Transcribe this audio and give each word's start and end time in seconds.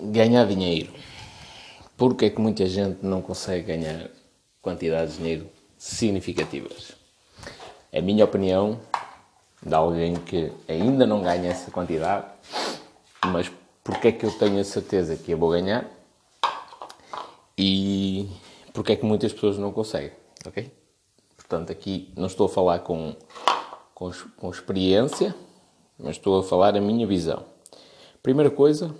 ganhar 0.00 0.46
dinheiro. 0.46 0.92
Porque 1.96 2.26
é 2.26 2.30
que 2.30 2.40
muita 2.40 2.66
gente 2.66 3.04
não 3.04 3.22
consegue 3.22 3.66
ganhar 3.66 4.10
quantidades 4.60 5.14
de 5.14 5.18
dinheiro 5.20 5.50
significativas? 5.78 6.92
A 7.92 8.00
minha 8.00 8.24
opinião 8.24 8.80
de 9.64 9.74
alguém 9.74 10.16
que 10.16 10.52
ainda 10.68 11.06
não 11.06 11.22
ganha 11.22 11.50
essa 11.50 11.70
quantidade, 11.70 12.26
mas 13.26 13.50
porque 13.82 14.08
é 14.08 14.12
que 14.12 14.26
eu 14.26 14.32
tenho 14.32 14.60
a 14.60 14.64
certeza 14.64 15.16
que 15.16 15.32
eu 15.32 15.38
vou 15.38 15.50
ganhar 15.50 15.88
e 17.56 18.28
porque 18.72 18.92
é 18.92 18.96
que 18.96 19.04
muitas 19.04 19.32
pessoas 19.32 19.56
não 19.56 19.72
conseguem, 19.72 20.12
ok? 20.46 20.70
Portanto, 21.36 21.70
aqui 21.70 22.12
não 22.16 22.26
estou 22.26 22.46
a 22.46 22.48
falar 22.48 22.80
com, 22.80 23.14
com, 23.94 24.10
com 24.36 24.50
experiência, 24.50 25.34
mas 25.98 26.16
estou 26.16 26.40
a 26.40 26.42
falar 26.42 26.76
a 26.76 26.80
minha 26.80 27.06
visão. 27.06 27.44
Primeira 28.22 28.50
coisa, 28.50 28.94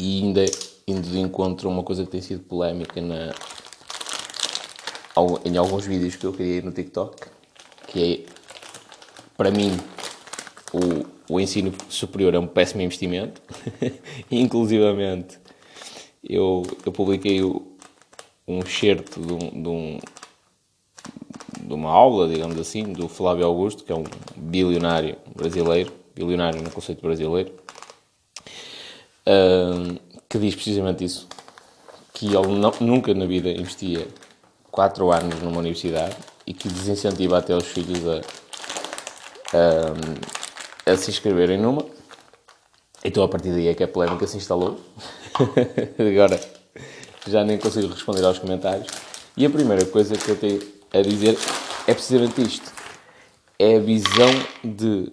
e 0.00 0.22
ainda 0.22 0.46
indo 0.88 1.02
de 1.02 1.20
encontro 1.20 1.68
uma 1.68 1.82
coisa 1.82 2.04
que 2.04 2.10
tem 2.10 2.22
sido 2.22 2.42
polémica 2.42 3.02
na, 3.02 3.34
em 5.44 5.56
alguns 5.58 5.84
vídeos 5.84 6.16
que 6.16 6.24
eu 6.24 6.32
criei 6.32 6.62
no 6.62 6.72
TikTok, 6.72 7.16
que 7.86 8.26
é, 8.26 8.30
para 9.36 9.50
mim, 9.50 9.78
o, 10.72 11.34
o 11.34 11.38
ensino 11.38 11.72
superior 11.90 12.34
é 12.34 12.38
um 12.38 12.46
péssimo 12.46 12.80
investimento. 12.80 13.42
Inclusivamente, 14.30 15.38
eu, 16.24 16.62
eu 16.84 16.92
publiquei 16.92 17.42
um 17.42 18.60
excerto 18.60 19.20
de, 19.20 19.32
um, 19.34 19.62
de, 19.62 19.68
um, 19.68 19.98
de 21.60 21.74
uma 21.74 21.90
aula, 21.90 22.26
digamos 22.26 22.58
assim, 22.58 22.84
do 22.84 23.06
Flávio 23.06 23.44
Augusto, 23.44 23.84
que 23.84 23.92
é 23.92 23.94
um 23.94 24.04
bilionário 24.34 25.16
brasileiro, 25.36 25.92
bilionário 26.14 26.62
no 26.62 26.70
conceito 26.70 27.02
brasileiro, 27.02 27.52
que 30.28 30.38
diz 30.38 30.54
precisamente 30.54 31.04
isso, 31.04 31.26
que 32.12 32.26
ele 32.26 32.58
não, 32.58 32.72
nunca 32.80 33.12
na 33.14 33.26
vida 33.26 33.50
investia 33.50 34.06
4 34.70 35.10
anos 35.10 35.40
numa 35.42 35.58
universidade 35.58 36.16
e 36.46 36.52
que 36.54 36.68
desincentiva 36.68 37.38
até 37.38 37.54
os 37.54 37.66
filhos 37.66 38.00
a, 38.06 38.20
a, 39.56 40.92
a 40.92 40.96
se 40.96 41.10
inscreverem 41.10 41.58
numa. 41.58 41.84
Então 43.04 43.22
a 43.22 43.28
partir 43.28 43.50
daí 43.50 43.68
é 43.68 43.74
que 43.74 43.82
a 43.82 43.88
polémica 43.88 44.26
se 44.26 44.36
instalou. 44.36 44.78
Agora 45.98 46.40
já 47.26 47.44
nem 47.44 47.58
consigo 47.58 47.88
responder 47.88 48.24
aos 48.24 48.38
comentários. 48.38 48.88
E 49.36 49.46
a 49.46 49.50
primeira 49.50 49.84
coisa 49.86 50.16
que 50.16 50.28
eu 50.28 50.36
tenho 50.36 50.60
a 50.92 51.00
dizer 51.00 51.36
é 51.86 51.94
precisamente 51.94 52.42
isto. 52.42 52.72
É 53.58 53.76
a 53.76 53.80
visão 53.80 54.30
de 54.64 55.12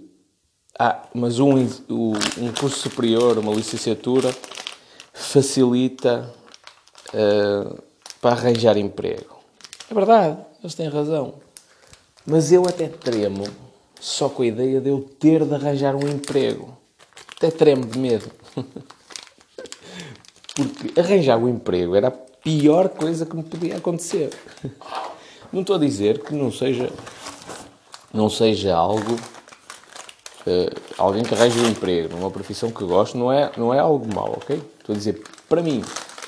ah, 0.80 1.03
mas 1.14 1.39
um, 1.39 1.53
um 1.56 2.52
curso 2.59 2.78
superior, 2.78 3.38
uma 3.38 3.53
licenciatura, 3.53 4.33
facilita 5.11 6.31
uh, 7.09 7.81
para 8.22 8.36
arranjar 8.36 8.78
emprego. 8.78 9.38
É 9.89 9.94
verdade, 9.94 10.38
eles 10.61 10.75
têm 10.75 10.88
razão. 10.88 11.36
Mas 12.25 12.52
eu 12.52 12.67
até 12.67 12.88
tremo 12.88 13.45
só 14.00 14.30
com 14.30 14.44
a 14.44 14.48
ideia 14.48 14.80
de 14.80 14.89
eu 14.89 15.02
ter 15.02 15.44
de 15.45 15.55
arranjar 15.55 15.95
um 15.95 16.08
emprego. 16.08 16.78
Até 17.36 17.50
tremo 17.50 17.86
de 17.86 17.98
medo. 17.98 18.30
Porque 20.53 21.00
arranjar 21.00 21.38
um 21.38 21.50
emprego 21.50 21.95
era 21.95 22.09
a 22.09 22.11
pior 22.11 22.89
coisa 22.89 23.25
que 23.25 23.36
me 23.36 23.44
podia 23.44 23.78
acontecer. 23.78 24.31
Não 25.52 25.61
estou 25.61 25.75
a 25.75 25.80
dizer 25.80 26.23
que 26.23 26.33
não 26.33 26.52
seja, 26.52 26.92
não 28.14 28.30
seja 28.30 28.75
algo 28.75 29.17
Uh, 30.47 30.73
alguém 30.97 31.23
que 31.23 31.33
arranja 31.33 31.59
um 31.59 31.67
emprego 31.67 32.15
numa 32.15 32.31
profissão 32.31 32.71
que 32.71 32.85
gosto 32.85 33.17
não 33.17 33.29
é, 33.29 33.51
não 33.57 33.73
é 33.73 33.79
algo 33.79 34.07
mau, 34.15 34.31
ok? 34.37 34.61
Estou 34.79 34.95
a 34.95 34.97
dizer, 34.97 35.21
para 35.49 35.61
mim, 35.61 35.83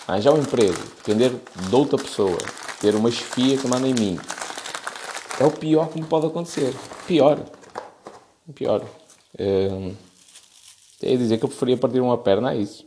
arranjar 0.05 0.33
um 0.33 0.39
emprego, 0.39 0.77
depender 0.97 1.31
de 1.69 1.73
outra 1.73 1.97
pessoa, 1.97 2.37
ter 2.81 2.95
uma 2.95 3.09
chefia 3.09 3.57
que 3.57 3.65
manda 3.65 3.87
em 3.87 3.93
mim, 3.93 4.19
é 5.39 5.45
o 5.45 5.51
pior 5.51 5.87
que 5.87 6.01
me 6.01 6.05
pode 6.05 6.27
acontecer. 6.27 6.75
Pior. 7.07 7.39
Pior. 8.53 8.83
Uh, 9.39 9.95
é 11.01 11.15
dizer 11.15 11.37
que 11.37 11.45
eu 11.45 11.49
preferia 11.49 11.77
partir 11.77 12.01
uma 12.01 12.17
perna 12.17 12.49
a 12.49 12.55
isso. 12.57 12.85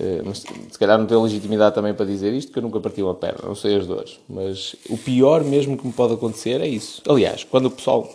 Uh, 0.00 0.22
mas 0.24 0.38
se 0.38 0.78
calhar 0.78 0.98
não 0.98 1.04
tenho 1.04 1.22
legitimidade 1.22 1.74
também 1.74 1.92
para 1.92 2.06
dizer 2.06 2.32
isto, 2.32 2.50
que 2.50 2.58
eu 2.58 2.62
nunca 2.62 2.80
parti 2.80 3.02
uma 3.02 3.14
perna, 3.14 3.40
não 3.44 3.54
sei 3.54 3.76
as 3.76 3.86
dores. 3.86 4.18
Mas 4.26 4.74
o 4.88 4.96
pior 4.96 5.44
mesmo 5.44 5.76
que 5.76 5.86
me 5.86 5.92
pode 5.92 6.14
acontecer 6.14 6.62
é 6.62 6.66
isso. 6.66 7.02
Aliás, 7.06 7.44
quando 7.44 7.66
o 7.66 7.70
pessoal 7.70 8.10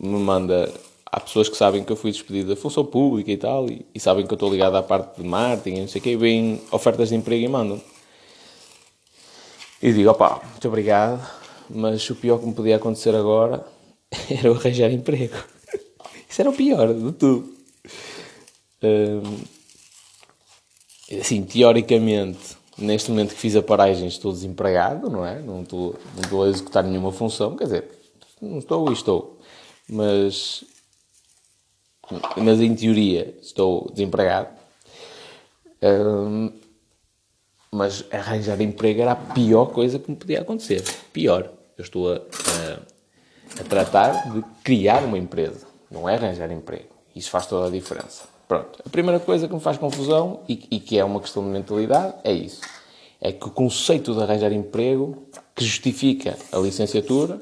me 0.00 0.18
manda 0.18 0.72
há 1.14 1.20
pessoas 1.20 1.48
que 1.48 1.56
sabem 1.56 1.84
que 1.84 1.92
eu 1.92 1.96
fui 1.96 2.10
despedido 2.10 2.48
da 2.48 2.56
função 2.56 2.84
pública 2.84 3.30
e 3.30 3.36
tal, 3.36 3.70
e, 3.70 3.86
e 3.94 4.00
sabem 4.00 4.26
que 4.26 4.32
eu 4.32 4.34
estou 4.34 4.50
ligado 4.50 4.76
à 4.76 4.82
parte 4.82 5.22
de 5.22 5.26
marketing 5.26 5.76
e 5.76 5.80
não 5.82 5.88
sei 5.88 6.00
o 6.00 6.02
quê, 6.02 6.10
e 6.10 6.16
vêm 6.16 6.60
ofertas 6.72 7.10
de 7.10 7.14
emprego 7.14 7.44
e 7.44 7.48
mandam. 7.48 7.80
E 9.80 9.92
digo, 9.92 10.10
opá, 10.10 10.40
muito 10.42 10.66
obrigado, 10.66 11.24
mas 11.70 12.08
o 12.10 12.16
pior 12.16 12.40
que 12.40 12.46
me 12.46 12.52
podia 12.52 12.76
acontecer 12.76 13.14
agora 13.14 13.64
era 14.28 14.48
eu 14.48 14.54
arranjar 14.54 14.90
emprego. 14.90 15.36
Isso 16.28 16.42
era 16.42 16.50
o 16.50 16.52
pior 16.52 16.92
de 16.92 17.12
tudo. 17.12 17.54
Hum, 18.82 19.38
assim, 21.20 21.44
teoricamente, 21.44 22.56
neste 22.76 23.10
momento 23.10 23.34
que 23.34 23.40
fiz 23.40 23.54
a 23.54 23.62
paragem, 23.62 24.08
estou 24.08 24.32
desempregado, 24.32 25.08
não 25.08 25.24
é? 25.24 25.38
Não 25.38 25.62
estou, 25.62 25.94
não 26.16 26.22
estou 26.24 26.42
a 26.42 26.48
executar 26.48 26.82
nenhuma 26.82 27.12
função, 27.12 27.54
quer 27.54 27.64
dizer, 27.64 27.88
não 28.42 28.58
estou 28.58 28.90
e 28.90 28.92
estou. 28.92 29.38
Mas 29.88 30.64
mas 32.36 32.60
em 32.60 32.74
teoria 32.74 33.34
estou 33.40 33.90
desempregado. 33.92 34.48
Um, 35.82 36.52
mas 37.70 38.04
arranjar 38.12 38.60
emprego 38.60 39.02
era 39.02 39.12
a 39.12 39.16
pior 39.16 39.66
coisa 39.66 39.98
que 39.98 40.10
me 40.10 40.16
podia 40.16 40.40
acontecer. 40.40 40.82
Pior. 41.12 41.50
Eu 41.76 41.82
estou 41.82 42.12
a, 42.12 42.16
a, 42.16 43.60
a, 43.60 43.64
tratar 43.64 44.32
de 44.32 44.44
criar 44.62 45.02
uma 45.02 45.18
empresa, 45.18 45.66
não 45.90 46.08
é 46.08 46.14
arranjar 46.14 46.52
emprego. 46.52 46.94
Isso 47.16 47.30
faz 47.30 47.46
toda 47.46 47.66
a 47.66 47.70
diferença. 47.70 48.28
Pronto. 48.46 48.80
A 48.86 48.88
primeira 48.88 49.18
coisa 49.18 49.48
que 49.48 49.54
me 49.54 49.60
faz 49.60 49.76
confusão 49.76 50.40
e, 50.48 50.68
e 50.70 50.78
que 50.78 50.96
é 50.96 51.04
uma 51.04 51.20
questão 51.20 51.42
de 51.42 51.48
mentalidade 51.48 52.14
é 52.22 52.32
isso. 52.32 52.60
É 53.20 53.32
que 53.32 53.46
o 53.46 53.50
conceito 53.50 54.14
de 54.14 54.22
arranjar 54.22 54.52
emprego 54.52 55.26
que 55.54 55.64
justifica 55.64 56.36
a 56.52 56.58
licenciatura, 56.58 57.38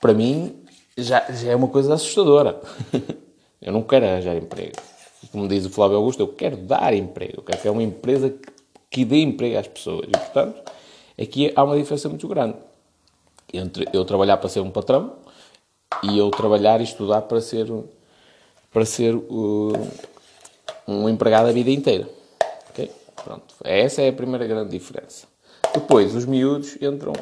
para 0.00 0.12
mim, 0.12 0.54
já, 0.98 1.24
já 1.30 1.52
é 1.52 1.56
uma 1.56 1.68
coisa 1.68 1.94
assustadora. 1.94 2.60
Eu 3.60 3.72
não 3.72 3.82
quero 3.82 4.06
arranjar 4.06 4.36
emprego. 4.36 4.76
Como 5.32 5.48
diz 5.48 5.64
o 5.66 5.70
Flávio 5.70 5.96
Augusto, 5.96 6.20
eu 6.20 6.28
quero 6.28 6.56
dar 6.56 6.94
emprego. 6.94 7.34
Eu 7.38 7.42
quero 7.42 7.60
que 7.60 7.68
é 7.68 7.70
uma 7.70 7.82
empresa 7.82 8.30
que, 8.30 8.48
que 8.90 9.04
dê 9.04 9.20
emprego 9.20 9.58
às 9.58 9.66
pessoas. 9.66 10.06
E, 10.08 10.12
portanto, 10.12 10.62
aqui 11.20 11.52
há 11.54 11.64
uma 11.64 11.76
diferença 11.76 12.08
muito 12.08 12.28
grande 12.28 12.56
entre 13.52 13.88
eu 13.92 14.04
trabalhar 14.04 14.36
para 14.36 14.48
ser 14.48 14.60
um 14.60 14.70
patrão 14.70 15.16
e 16.02 16.18
eu 16.18 16.30
trabalhar 16.30 16.80
e 16.80 16.84
estudar 16.84 17.22
para 17.22 17.40
ser, 17.40 17.66
para 18.72 18.84
ser 18.84 19.14
uh, 19.14 19.88
um 20.86 21.08
empregado 21.08 21.48
a 21.48 21.52
vida 21.52 21.70
inteira. 21.70 22.08
Okay? 22.70 22.90
Pronto. 23.24 23.54
Essa 23.64 24.02
é 24.02 24.08
a 24.08 24.12
primeira 24.12 24.46
grande 24.46 24.70
diferença. 24.70 25.26
Depois, 25.74 26.14
os 26.14 26.24
miúdos 26.24 26.76
entram 26.80 27.12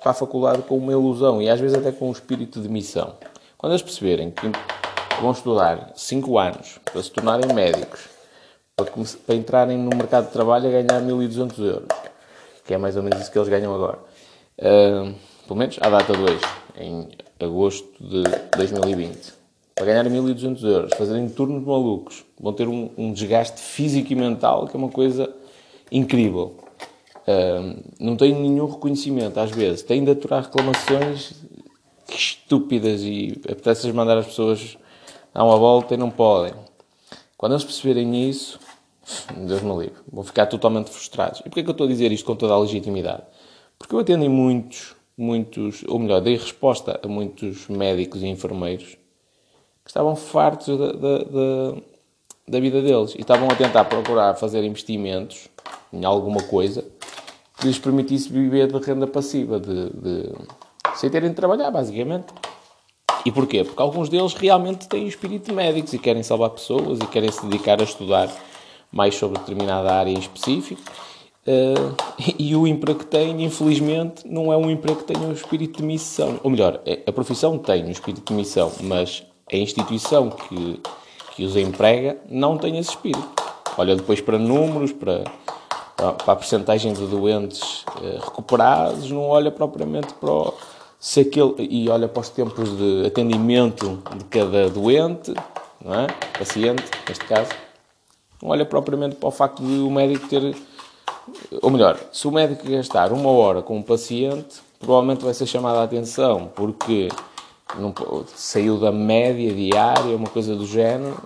para 0.00 0.12
a 0.12 0.14
faculdade 0.14 0.62
com 0.62 0.76
uma 0.76 0.92
ilusão 0.92 1.42
e 1.42 1.48
às 1.48 1.60
vezes 1.60 1.76
até 1.76 1.92
com 1.92 2.08
um 2.08 2.12
espírito 2.12 2.60
de 2.60 2.68
missão. 2.68 3.14
Quando 3.58 3.72
eles 3.72 3.82
perceberem 3.82 4.30
que 4.30 4.46
vão 5.20 5.32
estudar 5.32 5.92
5 5.94 6.38
anos 6.38 6.80
para 6.84 7.02
se 7.02 7.10
tornarem 7.10 7.52
médicos, 7.52 8.00
para, 8.74 8.86
para, 9.26 9.34
entrarem 9.34 9.78
no 9.78 9.90
mercado 9.96 10.26
de 10.26 10.32
trabalho 10.32 10.68
a 10.68 10.70
ganhar 10.70 11.02
1.200 11.02 11.58
euros, 11.64 11.88
que 12.64 12.74
é 12.74 12.78
mais 12.78 12.96
ou 12.96 13.02
menos 13.02 13.20
isso 13.20 13.30
que 13.30 13.38
eles 13.38 13.48
ganham 13.48 13.74
agora. 13.74 13.98
Uh, 14.58 15.14
pelo 15.46 15.58
menos 15.58 15.78
à 15.80 15.88
data 15.88 16.12
2, 16.12 16.40
em 16.78 17.08
agosto 17.38 17.88
de 18.00 18.22
2020. 18.56 19.34
Para 19.74 19.86
ganhar 19.86 20.04
1.200 20.04 20.62
euros, 20.64 20.92
fazerem 20.96 21.28
turnos 21.28 21.64
malucos, 21.64 22.24
vão 22.38 22.52
ter 22.52 22.68
um, 22.68 22.90
um, 22.96 23.12
desgaste 23.12 23.60
físico 23.60 24.12
e 24.12 24.16
mental 24.16 24.66
que 24.66 24.76
é 24.76 24.78
uma 24.78 24.90
coisa 24.90 25.32
incrível. 25.90 26.56
Uh, 27.26 27.82
não 27.98 28.16
têm 28.16 28.34
nenhum 28.34 28.66
reconhecimento, 28.66 29.38
às 29.40 29.50
vezes. 29.50 29.82
Têm 29.82 30.04
de 30.04 30.10
aturar 30.10 30.44
reclamações 30.44 31.32
estúpidas 32.08 33.02
e 33.02 33.40
apetece 33.48 33.90
mandar 33.92 34.18
as 34.18 34.26
pessoas 34.26 34.76
dão 35.32 35.46
uma 35.46 35.56
volta 35.56 35.94
e 35.94 35.96
não 35.96 36.10
podem. 36.10 36.54
Quando 37.36 37.52
eles 37.52 37.64
perceberem 37.64 38.28
isso, 38.28 38.60
Deus 39.34 39.62
me 39.62 39.72
livre, 39.76 40.00
vão 40.10 40.22
ficar 40.22 40.46
totalmente 40.46 40.90
frustrados. 40.90 41.40
E 41.40 41.44
porquê 41.44 41.62
que 41.62 41.68
eu 41.68 41.72
estou 41.72 41.86
a 41.86 41.88
dizer 41.88 42.12
isto 42.12 42.24
com 42.24 42.36
toda 42.36 42.52
a 42.52 42.58
legitimidade? 42.58 43.22
Porque 43.78 43.94
eu 43.94 43.98
atendo 43.98 44.24
em 44.24 44.28
muitos, 44.28 44.94
muitos, 45.16 45.82
ou 45.88 45.98
melhor, 45.98 46.20
dei 46.20 46.36
resposta 46.36 47.00
a 47.02 47.08
muitos 47.08 47.66
médicos 47.68 48.22
e 48.22 48.26
enfermeiros 48.26 48.96
que 49.84 49.90
estavam 49.90 50.14
fartos 50.14 50.78
da, 50.78 50.92
da, 50.92 51.18
da, 51.18 51.76
da 52.46 52.60
vida 52.60 52.82
deles 52.82 53.14
e 53.14 53.20
estavam 53.20 53.48
a 53.48 53.56
tentar 53.56 53.84
procurar 53.86 54.34
fazer 54.34 54.62
investimentos 54.64 55.48
em 55.92 56.04
alguma 56.04 56.42
coisa 56.42 56.84
que 57.58 57.66
lhes 57.66 57.78
permitisse 57.78 58.30
viver 58.30 58.70
de 58.70 58.78
renda 58.78 59.06
passiva, 59.06 59.58
de, 59.58 59.90
de 59.90 60.32
sem 60.96 61.10
terem 61.10 61.30
de 61.30 61.36
trabalhar, 61.36 61.70
basicamente. 61.70 62.26
E 63.24 63.30
porquê? 63.30 63.64
Porque 63.64 63.80
alguns 63.80 64.08
deles 64.08 64.32
realmente 64.32 64.88
têm 64.88 65.06
espírito 65.06 65.46
de 65.46 65.52
médicos 65.52 65.92
e 65.92 65.98
querem 65.98 66.22
salvar 66.22 66.50
pessoas 66.50 66.98
e 67.00 67.06
querem 67.06 67.30
se 67.30 67.44
dedicar 67.46 67.80
a 67.80 67.84
estudar 67.84 68.30
mais 68.90 69.14
sobre 69.14 69.38
determinada 69.38 69.92
área 69.92 70.10
em 70.10 70.18
específico. 70.18 70.80
Uh, 71.46 71.94
e 72.38 72.54
o 72.54 72.66
emprego 72.66 73.00
que 73.00 73.06
têm, 73.06 73.44
infelizmente, 73.44 74.26
não 74.26 74.52
é 74.52 74.56
um 74.56 74.70
emprego 74.70 75.00
que 75.00 75.12
tenha 75.12 75.26
um 75.26 75.32
espírito 75.32 75.78
de 75.78 75.82
missão. 75.82 76.38
Ou 76.42 76.50
melhor, 76.50 76.80
é, 76.86 77.00
a 77.06 77.12
profissão 77.12 77.58
tem 77.58 77.84
um 77.84 77.90
espírito 77.90 78.28
de 78.28 78.34
missão, 78.34 78.72
mas 78.82 79.22
a 79.50 79.56
instituição 79.56 80.30
que, 80.30 80.80
que 81.34 81.44
os 81.44 81.56
emprega 81.56 82.18
não 82.28 82.56
tem 82.56 82.78
esse 82.78 82.90
espírito. 82.90 83.28
Olha 83.76 83.96
depois 83.96 84.20
para 84.20 84.38
números, 84.38 84.92
para, 84.92 85.24
para 85.96 86.32
a 86.32 86.36
percentagem 86.36 86.92
de 86.92 87.06
doentes 87.06 87.82
uh, 87.82 88.20
recuperados, 88.22 89.10
não 89.10 89.22
olha 89.28 89.50
propriamente 89.50 90.12
para 90.14 90.30
o, 90.30 90.54
se 91.00 91.20
aquele, 91.20 91.54
e 91.58 91.88
olha 91.88 92.06
para 92.06 92.20
os 92.20 92.28
tempos 92.28 92.76
de 92.76 93.06
atendimento 93.06 94.02
de 94.16 94.24
cada 94.26 94.68
doente, 94.68 95.32
não 95.82 95.94
é? 95.94 96.06
paciente, 96.38 96.84
neste 97.08 97.24
caso, 97.24 97.50
não 98.42 98.50
olha 98.50 98.66
propriamente 98.66 99.16
para 99.16 99.28
o 99.30 99.32
facto 99.32 99.62
de 99.62 99.78
o 99.80 99.90
médico 99.90 100.28
ter. 100.28 100.54
Ou 101.62 101.70
melhor, 101.70 101.98
se 102.12 102.28
o 102.28 102.30
médico 102.30 102.68
gastar 102.68 103.12
uma 103.12 103.30
hora 103.30 103.62
com 103.62 103.78
um 103.78 103.82
paciente, 103.82 104.60
provavelmente 104.78 105.24
vai 105.24 105.32
ser 105.32 105.46
chamado 105.46 105.78
a 105.78 105.84
atenção, 105.84 106.50
porque 106.54 107.08
não, 107.78 107.94
saiu 108.34 108.78
da 108.78 108.92
média 108.92 109.54
diária, 109.54 110.14
uma 110.14 110.28
coisa 110.28 110.54
do 110.54 110.66
género, 110.66 111.16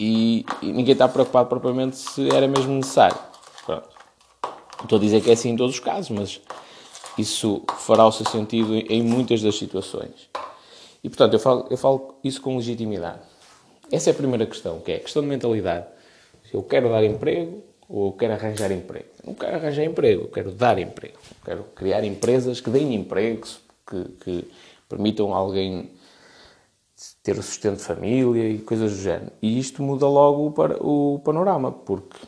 e, 0.00 0.46
e, 0.62 0.72
ninguém 0.72 0.92
está 0.92 1.06
preocupado 1.06 1.50
propriamente 1.50 1.96
se 1.96 2.34
era 2.34 2.48
mesmo 2.48 2.72
necessário. 2.72 3.16
Pronto. 3.66 3.88
Estou 4.82 4.98
a 4.98 5.00
dizer 5.00 5.22
que 5.22 5.30
é 5.30 5.32
assim 5.34 5.50
em 5.50 5.56
todos 5.56 5.74
os 5.74 5.80
casos, 5.80 6.10
mas 6.10 6.40
isso 7.18 7.62
fará 7.78 8.06
o 8.06 8.12
seu 8.12 8.26
sentido 8.26 8.74
em 8.74 9.02
muitas 9.02 9.42
das 9.42 9.56
situações. 9.56 10.28
E, 11.02 11.08
portanto, 11.08 11.34
eu 11.34 11.38
falo, 11.38 11.66
eu 11.70 11.76
falo 11.76 12.14
isso 12.22 12.40
com 12.40 12.56
legitimidade. 12.56 13.20
Essa 13.90 14.10
é 14.10 14.12
a 14.12 14.16
primeira 14.16 14.46
questão, 14.46 14.80
que 14.80 14.92
é 14.92 14.96
a 14.96 15.00
questão 15.00 15.22
de 15.22 15.28
mentalidade. 15.28 15.86
Eu 16.52 16.62
quero 16.62 16.88
dar 16.88 17.04
emprego 17.04 17.62
ou 17.88 18.08
eu 18.08 18.12
quero 18.12 18.32
arranjar 18.32 18.72
emprego. 18.72 19.06
Eu 19.22 19.28
não 19.28 19.34
quero 19.34 19.56
arranjar 19.56 19.84
emprego, 19.84 20.22
eu 20.22 20.28
quero 20.28 20.52
dar 20.52 20.78
emprego. 20.78 21.18
Eu 21.30 21.44
quero 21.44 21.64
criar 21.74 22.04
empresas 22.04 22.60
que 22.60 22.70
deem 22.70 22.94
empregos, 22.94 23.60
que, 23.86 24.04
que 24.24 24.50
permitam 24.88 25.32
alguém 25.32 25.90
ter 27.22 27.38
o 27.38 27.42
sustento 27.42 27.76
de 27.76 27.84
família 27.84 28.48
e 28.48 28.58
coisas 28.58 28.92
do 28.92 28.98
género. 28.98 29.32
E 29.40 29.58
isto 29.58 29.82
muda 29.82 30.08
logo 30.08 30.54
o, 30.80 31.18
panorama, 31.20 31.70
porque 31.70 32.18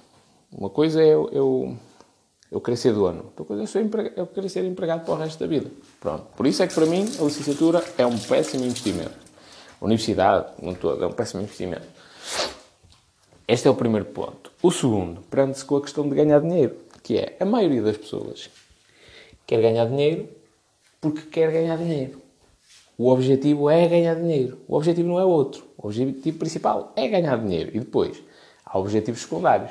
uma 0.52 0.70
coisa 0.70 1.02
é 1.02 1.06
eu, 1.06 1.28
eu 1.32 1.76
eu 2.50 2.60
querer 2.60 2.76
ser 2.76 2.92
dono. 2.92 3.24
Outra 3.26 3.44
coisa 3.44 3.78
é 3.78 3.80
eu, 3.80 3.84
empregado, 3.84 4.18
eu 4.18 4.26
querer 4.26 4.48
ser 4.48 4.64
empregado 4.64 5.04
para 5.04 5.14
o 5.14 5.16
resto 5.16 5.38
da 5.38 5.46
vida. 5.46 5.70
Pronto. 6.00 6.26
Por 6.36 6.46
isso 6.46 6.62
é 6.62 6.66
que 6.66 6.74
para 6.74 6.86
mim 6.86 7.08
a 7.18 7.22
licenciatura 7.24 7.84
é 7.96 8.06
um 8.06 8.18
péssimo 8.18 8.64
investimento. 8.64 9.28
A 9.80 9.84
universidade, 9.84 10.52
não 10.62 10.74
todo, 10.74 11.02
é 11.04 11.06
um 11.06 11.12
péssimo 11.12 11.42
investimento. 11.42 11.86
Este 13.46 13.68
é 13.68 13.70
o 13.70 13.74
primeiro 13.74 14.06
ponto. 14.06 14.50
O 14.62 14.70
segundo, 14.70 15.22
prende-se 15.30 15.64
com 15.64 15.76
a 15.76 15.80
questão 15.80 16.08
de 16.08 16.14
ganhar 16.14 16.40
dinheiro, 16.40 16.76
que 17.02 17.16
é 17.16 17.36
a 17.40 17.44
maioria 17.44 17.82
das 17.82 17.96
pessoas 17.96 18.50
quer 19.46 19.62
ganhar 19.62 19.86
dinheiro 19.86 20.28
porque 21.00 21.22
quer 21.22 21.50
ganhar 21.50 21.78
dinheiro. 21.78 22.20
O 22.98 23.08
objetivo 23.08 23.70
é 23.70 23.86
ganhar 23.86 24.16
dinheiro. 24.16 24.58
O 24.66 24.76
objetivo 24.76 25.08
não 25.08 25.18
é 25.20 25.24
outro. 25.24 25.64
O 25.78 25.86
objetivo 25.86 26.38
principal 26.38 26.92
é 26.96 27.06
ganhar 27.08 27.38
dinheiro. 27.38 27.70
E 27.72 27.78
depois, 27.78 28.20
há 28.66 28.78
objetivos 28.78 29.22
secundários. 29.22 29.70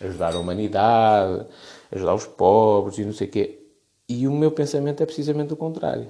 Ajudar 0.00 0.34
a 0.34 0.38
humanidade, 0.38 1.46
ajudar 1.92 2.14
os 2.14 2.26
pobres 2.26 2.98
e 2.98 3.04
não 3.04 3.12
sei 3.12 3.26
o 3.26 3.30
quê. 3.30 3.58
E 4.08 4.26
o 4.26 4.32
meu 4.32 4.50
pensamento 4.50 5.02
é 5.02 5.06
precisamente 5.06 5.52
o 5.52 5.56
contrário. 5.56 6.08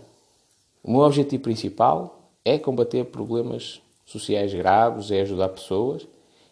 O 0.82 0.92
meu 0.92 1.00
objetivo 1.00 1.42
principal 1.42 2.30
é 2.44 2.58
combater 2.58 3.04
problemas 3.06 3.80
sociais 4.04 4.52
graves, 4.52 5.10
é 5.10 5.22
ajudar 5.22 5.48
pessoas. 5.48 6.06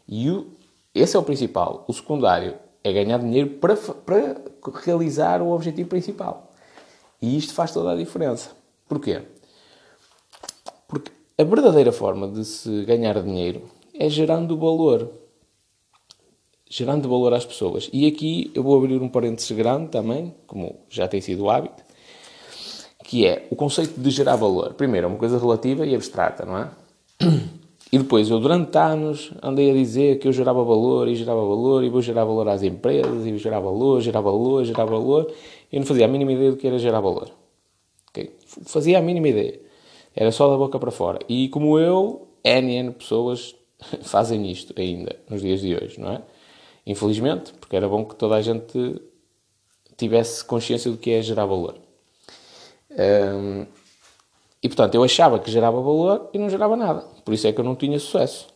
E 0.09 0.31
o, 0.31 0.47
esse 0.95 1.17
é 1.17 1.19
o 1.19 1.23
principal. 1.23 1.85
O 1.87 1.93
secundário 1.93 2.55
é 2.83 2.93
ganhar 2.93 3.19
dinheiro 3.19 3.51
para, 3.51 3.77
para 3.77 4.41
realizar 4.83 5.41
o 5.41 5.51
objetivo 5.51 5.89
principal. 5.89 6.53
E 7.21 7.37
isto 7.37 7.55
faz 7.55 7.73
toda 7.73 7.93
a 7.93 7.97
diferença. 7.97 8.51
Porquê? 8.89 9.23
Porque 10.87 11.11
a 11.39 11.45
verdadeira 11.45 11.93
forma 11.93 12.29
de 12.29 12.45
se 12.45 12.85
ganhar 12.85 13.23
dinheiro 13.23 13.63
é 13.95 14.09
gerando 14.09 14.59
valor 14.59 15.11
gerando 16.69 17.09
valor 17.09 17.33
às 17.35 17.45
pessoas. 17.45 17.89
E 17.93 18.07
aqui 18.07 18.51
eu 18.55 18.63
vou 18.63 18.77
abrir 18.77 19.01
um 19.01 19.09
parênteses 19.09 19.51
grande 19.53 19.89
também, 19.89 20.35
como 20.47 20.77
já 20.89 21.07
tem 21.07 21.21
sido 21.21 21.45
o 21.45 21.51
hábito, 21.51 21.83
que 23.05 23.27
é 23.27 23.47
o 23.51 23.57
conceito 23.57 24.01
de 24.01 24.11
gerar 24.11 24.37
valor. 24.37 24.75
Primeiro, 24.75 25.07
é 25.07 25.09
uma 25.09 25.19
coisa 25.19 25.39
relativa 25.39 25.87
e 25.87 25.95
abstrata, 25.95 26.45
não 26.45 26.59
é? 26.59 26.71
E 27.93 27.99
depois, 27.99 28.29
eu 28.29 28.41
durante 28.41 28.77
anos 28.77 29.31
andei 29.41 29.71
a 29.71 29.75
dizer 29.75 30.19
que 30.19 30.27
eu 30.27 30.33
gerava 30.33 30.65
valor 30.65 31.07
e 31.07 31.15
gerava 31.15 31.41
valor 31.41 31.85
e 31.85 31.89
vou 31.89 32.03
gerar 32.03 32.25
valor 32.25 32.49
às 32.49 32.65
empresas 32.65 33.25
e 33.25 33.31
vou 33.31 33.39
gerar 33.39 33.61
valor, 33.61 34.01
gerar 34.01 34.21
valor, 34.21 34.65
gerar 34.65 34.85
valor. 34.85 35.33
Eu 35.71 35.79
não 35.79 35.87
fazia 35.87 36.07
a 36.07 36.09
mínima 36.09 36.33
ideia 36.33 36.51
do 36.51 36.57
que 36.57 36.67
era 36.67 36.77
gerar 36.77 37.01
valor. 37.01 37.31
Okay? 38.11 38.33
Fazia 38.67 38.99
a 38.99 39.01
mínima 39.01 39.29
ideia. 39.29 39.61
Era 40.17 40.33
só 40.33 40.51
da 40.51 40.57
boca 40.57 40.77
para 40.77 40.91
fora. 40.91 41.21
E 41.29 41.49
como 41.51 41.79
eu, 41.79 42.27
N, 42.43 42.75
N 42.75 42.91
pessoas 42.93 43.55
fazem 44.03 44.51
isto 44.51 44.75
ainda, 44.77 45.15
nos 45.31 45.43
dias 45.43 45.61
de 45.61 45.77
hoje, 45.77 46.01
não 46.01 46.15
é? 46.15 46.23
Infelizmente, 46.87 47.53
porque 47.55 47.77
era 47.77 47.89
bom 47.89 48.05
que 48.05 48.15
toda 48.15 48.35
a 48.35 48.43
gente 48.43 49.01
tivesse 49.97 50.45
consciência 50.45 50.91
do 50.91 50.99
que 50.99 51.11
é 51.11 51.23
gerar 51.23 51.47
valor. 51.47 51.79
Um, 52.91 53.67
e 54.63 54.69
portanto, 54.69 54.95
eu 54.95 55.05
achava 55.05 55.39
que 55.39 55.51
gerava 55.51 55.81
valor 55.81 56.31
e 56.33 56.39
não 56.39 56.49
gerava 56.49 56.77
nada. 56.77 57.01
Por 57.25 57.35
isso 57.35 57.47
é 57.47 57.53
que 57.53 57.61
eu 57.61 57.65
não 57.65 57.77
tinha 57.77 57.99
sucesso. 57.99 58.49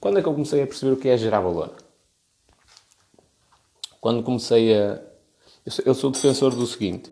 Quando 0.00 0.18
é 0.18 0.22
que 0.22 0.28
eu 0.28 0.32
comecei 0.32 0.62
a 0.62 0.66
perceber 0.66 0.92
o 0.92 0.96
que 0.96 1.08
é 1.08 1.16
gerar 1.16 1.40
valor? 1.40 1.74
Quando 4.00 4.22
comecei 4.22 4.74
a. 4.74 5.00
Eu 5.64 5.72
sou, 5.72 5.84
eu 5.86 5.94
sou 5.94 6.10
defensor 6.10 6.54
do 6.54 6.66
seguinte: 6.66 7.10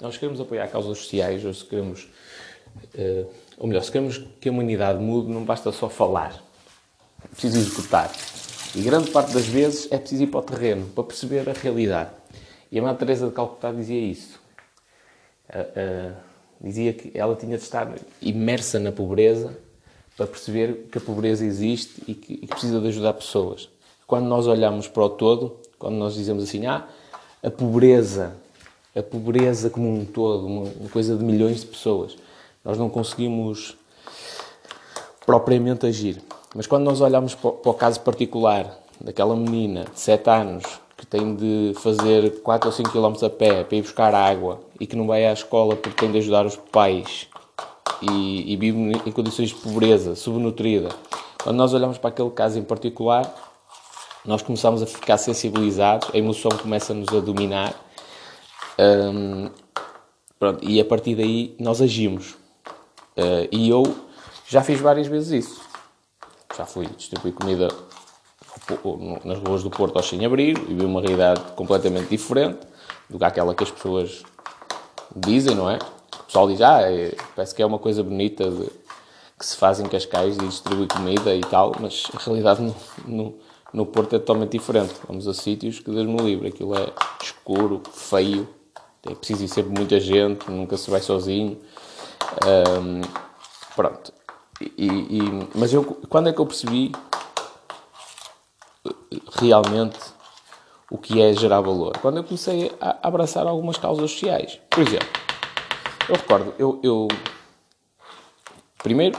nós 0.00 0.16
queremos 0.16 0.40
apoiar 0.40 0.68
causas 0.68 0.98
sociais, 0.98 1.44
ou 1.44 1.54
se 1.54 1.64
queremos. 1.64 2.08
Uh, 2.94 3.30
ou 3.56 3.68
melhor, 3.68 3.84
se 3.84 3.92
queremos 3.92 4.18
que 4.40 4.48
a 4.48 4.52
humanidade 4.52 4.98
mude, 4.98 5.30
não 5.30 5.44
basta 5.44 5.70
só 5.70 5.88
falar, 5.88 6.42
preciso 7.30 7.58
executar. 7.58 8.12
E 8.74 8.82
grande 8.82 9.10
parte 9.10 9.32
das 9.32 9.46
vezes 9.46 9.86
é 9.92 9.98
preciso 9.98 10.24
ir 10.24 10.26
para 10.26 10.40
o 10.40 10.42
terreno 10.42 10.86
para 10.94 11.04
perceber 11.04 11.48
a 11.48 11.52
realidade. 11.52 12.10
E 12.72 12.78
a 12.78 12.82
Madre 12.82 12.98
Teresa 12.98 13.28
de 13.28 13.32
Calcutá 13.32 13.70
dizia 13.70 14.00
isso. 14.00 14.40
Uh, 15.48 16.12
uh, 16.12 16.14
dizia 16.60 16.92
que 16.92 17.12
ela 17.14 17.36
tinha 17.36 17.56
de 17.56 17.62
estar 17.62 17.92
imersa 18.20 18.80
na 18.80 18.90
pobreza 18.90 19.56
para 20.16 20.26
perceber 20.26 20.88
que 20.90 20.98
a 20.98 21.00
pobreza 21.00 21.44
existe 21.44 22.02
e 22.08 22.14
que, 22.14 22.32
e 22.34 22.38
que 22.38 22.46
precisa 22.48 22.80
de 22.80 22.88
ajudar 22.88 23.12
pessoas. 23.14 23.68
Quando 24.06 24.26
nós 24.26 24.46
olhamos 24.46 24.88
para 24.88 25.04
o 25.04 25.10
todo, 25.10 25.56
quando 25.78 25.94
nós 25.94 26.14
dizemos 26.14 26.44
assim, 26.44 26.66
ah, 26.66 26.86
a 27.42 27.50
pobreza, 27.50 28.34
a 28.94 29.02
pobreza 29.02 29.70
como 29.70 29.88
um 29.88 30.04
todo, 30.04 30.46
uma, 30.46 30.62
uma 30.62 30.88
coisa 30.88 31.16
de 31.16 31.24
milhões 31.24 31.60
de 31.60 31.66
pessoas, 31.66 32.16
nós 32.64 32.78
não 32.78 32.88
conseguimos 32.88 33.76
propriamente 35.24 35.86
agir. 35.86 36.20
Mas 36.54 36.68
quando 36.68 36.84
nós 36.84 37.00
olhamos 37.00 37.34
para 37.34 37.50
o 37.50 37.74
caso 37.74 38.00
particular 38.00 38.78
daquela 39.00 39.34
menina 39.34 39.86
de 39.92 39.98
7 39.98 40.30
anos 40.30 40.64
que 40.96 41.04
tem 41.04 41.34
de 41.34 41.72
fazer 41.80 42.40
4 42.42 42.68
ou 42.68 42.72
5 42.72 42.90
km 42.92 43.26
a 43.26 43.30
pé 43.30 43.64
para 43.64 43.76
ir 43.76 43.82
buscar 43.82 44.14
água 44.14 44.60
e 44.78 44.86
que 44.86 44.94
não 44.94 45.06
vai 45.08 45.26
à 45.26 45.32
escola 45.32 45.74
porque 45.74 45.98
tem 45.98 46.12
de 46.12 46.18
ajudar 46.18 46.46
os 46.46 46.54
pais 46.56 47.26
e, 48.00 48.52
e 48.52 48.56
vive 48.56 48.78
em 49.04 49.10
condições 49.10 49.48
de 49.48 49.56
pobreza, 49.56 50.14
subnutrida. 50.14 50.90
Quando 51.42 51.56
nós 51.56 51.74
olhamos 51.74 51.98
para 51.98 52.10
aquele 52.10 52.30
caso 52.30 52.56
em 52.56 52.62
particular, 52.62 53.34
nós 54.24 54.40
começamos 54.40 54.80
a 54.80 54.86
ficar 54.86 55.18
sensibilizados, 55.18 56.08
a 56.14 56.16
emoção 56.16 56.50
começa-nos 56.52 57.08
a 57.08 57.20
dominar 57.20 57.74
um, 58.78 59.50
pronto, 60.38 60.64
e 60.64 60.80
a 60.80 60.84
partir 60.84 61.16
daí 61.16 61.56
nós 61.58 61.82
agimos. 61.82 62.36
Uh, 63.16 63.46
e 63.50 63.68
eu 63.68 63.82
já 64.46 64.62
fiz 64.62 64.80
várias 64.80 65.08
vezes 65.08 65.44
isso 65.44 65.63
já 66.56 66.64
fui 66.64 66.86
distribuir 66.86 67.34
comida 67.34 67.68
nas 69.24 69.38
ruas 69.38 69.62
do 69.62 69.70
Porto 69.70 69.96
aos 69.96 70.08
sem-abrigo 70.08 70.64
e 70.70 70.74
vi 70.74 70.84
uma 70.84 71.00
realidade 71.00 71.40
completamente 71.56 72.08
diferente 72.08 72.60
do 73.10 73.18
que 73.18 73.24
aquela 73.24 73.54
que 73.54 73.64
as 73.64 73.70
pessoas 73.70 74.22
dizem, 75.14 75.54
não 75.54 75.68
é? 75.68 75.78
O 76.20 76.24
pessoal 76.24 76.48
diz, 76.48 76.60
ah, 76.60 76.80
é, 76.82 77.14
parece 77.34 77.54
que 77.54 77.62
é 77.62 77.66
uma 77.66 77.78
coisa 77.78 78.02
bonita 78.02 78.50
de, 78.50 78.70
que 79.38 79.46
se 79.46 79.56
faz 79.56 79.80
em 79.80 79.84
Cascais 79.84 80.36
e 80.36 80.46
distribui 80.46 80.86
comida 80.86 81.34
e 81.34 81.40
tal, 81.40 81.72
mas 81.80 82.04
a 82.14 82.18
realidade 82.22 82.62
no, 82.62 82.74
no, 83.04 83.34
no 83.72 83.86
Porto 83.86 84.16
é 84.16 84.18
totalmente 84.18 84.52
diferente. 84.52 84.94
Vamos 85.06 85.28
a 85.28 85.34
sítios 85.34 85.80
que 85.80 85.90
Deus 85.90 86.06
me 86.06 86.16
livre, 86.18 86.48
aquilo 86.48 86.76
é 86.76 86.92
escuro, 87.22 87.82
feio, 87.92 88.48
é 89.06 89.14
preciso 89.14 89.44
ir 89.44 89.48
sempre 89.48 89.72
muita 89.72 90.00
gente, 90.00 90.50
nunca 90.50 90.76
se 90.76 90.90
vai 90.90 91.00
sozinho. 91.00 91.58
Um, 92.46 93.00
pronto. 93.76 94.23
E, 94.76 94.86
e, 94.86 95.48
mas 95.54 95.72
eu, 95.72 95.84
quando 96.08 96.28
é 96.28 96.32
que 96.32 96.40
eu 96.40 96.46
percebi 96.46 96.92
realmente 99.38 99.98
o 100.90 100.98
que 100.98 101.20
é 101.20 101.32
gerar 101.32 101.60
valor? 101.60 101.98
Quando 101.98 102.18
eu 102.18 102.24
comecei 102.24 102.72
a 102.80 102.98
abraçar 103.02 103.46
algumas 103.46 103.76
causas 103.76 104.10
sociais. 104.10 104.60
Por 104.70 104.82
exemplo, 104.86 105.08
eu 106.08 106.14
recordo, 106.16 106.54
eu, 106.58 106.80
eu 106.82 107.08
primeiro, 108.82 109.18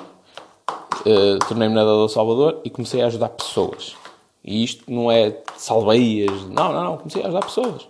uh, 0.69 1.39
tornei-me 1.47 1.73
nadador 1.73 2.09
Salvador 2.09 2.61
e 2.63 2.69
comecei 2.69 3.01
a 3.01 3.07
ajudar 3.07 3.29
pessoas. 3.29 3.95
E 4.43 4.63
isto 4.63 4.83
não 4.91 5.11
é 5.11 5.41
salveias, 5.57 6.43
não, 6.43 6.71
não, 6.71 6.83
não, 6.83 6.97
comecei 6.97 7.23
a 7.23 7.25
ajudar 7.25 7.45
pessoas. 7.45 7.87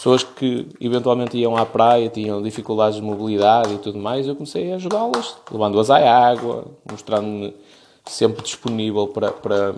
Pessoas 0.00 0.22
que 0.22 0.66
eventualmente 0.80 1.36
iam 1.36 1.54
à 1.58 1.66
praia, 1.66 2.08
tinham 2.08 2.40
dificuldades 2.40 2.96
de 2.96 3.02
mobilidade 3.02 3.74
e 3.74 3.76
tudo 3.76 3.98
mais, 3.98 4.26
eu 4.26 4.34
comecei 4.34 4.72
a 4.72 4.76
ajudá-las, 4.76 5.36
levando-as 5.52 5.90
à 5.90 5.98
água, 5.98 6.64
mostrando-me 6.90 7.54
sempre 8.06 8.42
disponível 8.42 9.08
para, 9.08 9.30
para, 9.30 9.74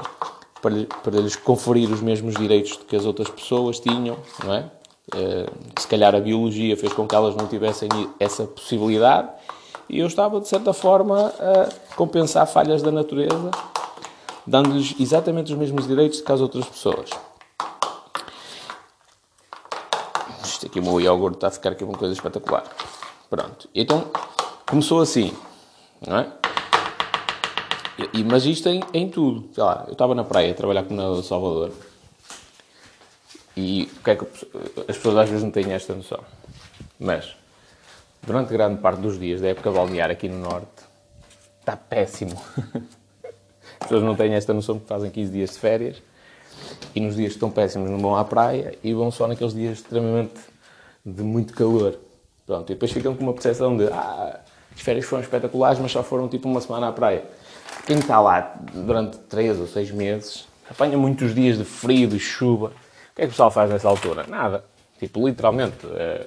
para, 0.63 0.87
para 1.03 1.21
lhes 1.21 1.35
conferir 1.35 1.91
os 1.91 2.01
mesmos 2.01 2.37
direitos 2.37 2.77
que 2.87 2.95
as 2.95 3.05
outras 3.05 3.29
pessoas 3.31 3.81
tinham, 3.81 4.17
não 4.45 4.55
é? 4.55 4.71
Eh, 5.13 5.47
se 5.77 5.89
calhar 5.89 6.15
a 6.15 6.21
biologia 6.21 6.77
fez 6.77 6.93
com 6.93 7.05
que 7.05 7.17
elas 7.17 7.35
não 7.35 7.49
tivessem 7.49 7.89
essa 8.21 8.45
possibilidade 8.45 9.29
e 9.89 9.99
eu 9.99 10.07
estava, 10.07 10.41
de 10.41 10.47
certa 10.47 10.73
forma, 10.73 11.33
a 11.37 11.97
compensar 11.97 12.47
falhas 12.47 12.81
da 12.81 12.93
natureza, 12.93 13.51
dando-lhes 14.47 14.95
exatamente 15.01 15.53
os 15.53 15.59
mesmos 15.59 15.85
direitos 15.89 16.21
que 16.21 16.31
as 16.31 16.41
outras 16.41 16.65
pessoas. 16.65 17.11
Isto 20.62 20.62
aqui, 20.73 20.81
o 20.81 20.83
meu 20.83 20.99
iogurte 20.99 21.37
está 21.37 21.49
a 21.49 21.51
ficar 21.51 21.73
aqui 21.73 21.85
uma 21.85 21.97
coisa 21.97 22.15
espetacular. 22.15 22.65
Pronto. 23.29 23.69
Então, 23.75 24.11
começou 24.67 25.03
assim, 25.03 25.37
não 26.07 26.19
é? 26.19 26.33
E, 28.15 28.25
mas 28.25 28.47
isto 28.47 28.69
em, 28.71 28.83
em 28.95 29.09
tudo. 29.09 29.51
Sei 29.55 29.63
lá, 29.63 29.85
eu 29.87 29.93
estava 29.93 30.15
na 30.15 30.25
praia 30.25 30.51
a 30.51 30.55
trabalhar 30.55 30.85
com 30.85 30.97
o 30.97 31.23
Salvador. 31.23 31.73
E 33.55 33.91
o 33.99 34.03
que 34.03 34.11
é 34.11 34.17
que 34.17 34.25
as 34.89 34.97
pessoas 34.97 35.19
às 35.19 35.29
vezes 35.29 35.45
não 35.45 35.51
têm 35.51 35.73
esta 35.73 35.95
noção? 35.95 36.21
Mas, 36.99 37.37
durante 38.23 38.51
grande 38.51 38.81
parte 38.81 39.03
dos 39.03 39.19
dias 39.19 39.43
da 39.43 39.49
época 39.49 39.71
balnear 39.71 40.11
aqui 40.11 40.27
no 40.27 40.39
Norte, 40.39 40.83
está 41.61 41.77
péssimo. 41.77 42.41
As 43.79 43.89
pessoas 43.89 44.05
não 44.05 44.15
têm 44.15 44.33
esta 44.35 44.55
noção 44.55 44.79
que 44.79 44.87
fazem 44.87 45.11
15 45.11 45.33
dias 45.33 45.51
de 45.51 45.59
férias 45.59 46.03
e 46.95 47.01
nos 47.01 47.17
dias 47.17 47.31
que 47.31 47.37
estão 47.37 47.51
péssimos 47.51 47.91
não 47.91 47.99
vão 47.99 48.17
à 48.17 48.25
praia 48.25 48.79
e 48.83 48.95
vão 48.95 49.11
só 49.11 49.27
naqueles 49.27 49.53
dias 49.53 49.79
extremamente 49.79 50.52
de 51.05 51.23
muito 51.23 51.55
calor. 51.55 51.99
Pronto, 52.47 52.71
e 52.71 52.75
depois 52.75 52.91
ficam 52.91 53.15
com 53.15 53.23
uma 53.23 53.33
percepção 53.33 53.77
de 53.77 53.87
ah, 53.89 54.41
as 54.75 54.81
férias 54.81 55.05
foram 55.05 55.23
espetaculares, 55.23 55.79
mas 55.79 55.93
só 55.93 56.03
foram 56.03 56.29
tipo 56.29 56.49
uma 56.49 56.61
semana 56.61 56.89
à 56.89 56.93
praia. 56.93 57.25
Quem 57.87 57.99
está 57.99 58.21
lá 58.21 58.55
durante 58.73 59.19
3 59.19 59.61
ou 59.61 59.67
6 59.67 59.91
meses 59.91 60.47
apanha 60.69 60.97
muitos 60.97 61.35
dias 61.35 61.59
de 61.59 61.65
frio, 61.65 62.09
de 62.09 62.19
chuva. 62.19 62.69
O 63.13 63.15
que 63.17 63.23
é 63.23 63.25
que 63.25 63.29
o 63.29 63.31
pessoal 63.31 63.51
faz 63.51 63.71
nessa 63.71 63.89
altura? 63.89 64.25
Nada. 64.27 64.65
Tipo, 64.99 65.27
literalmente, 65.27 65.87
é, 65.95 66.27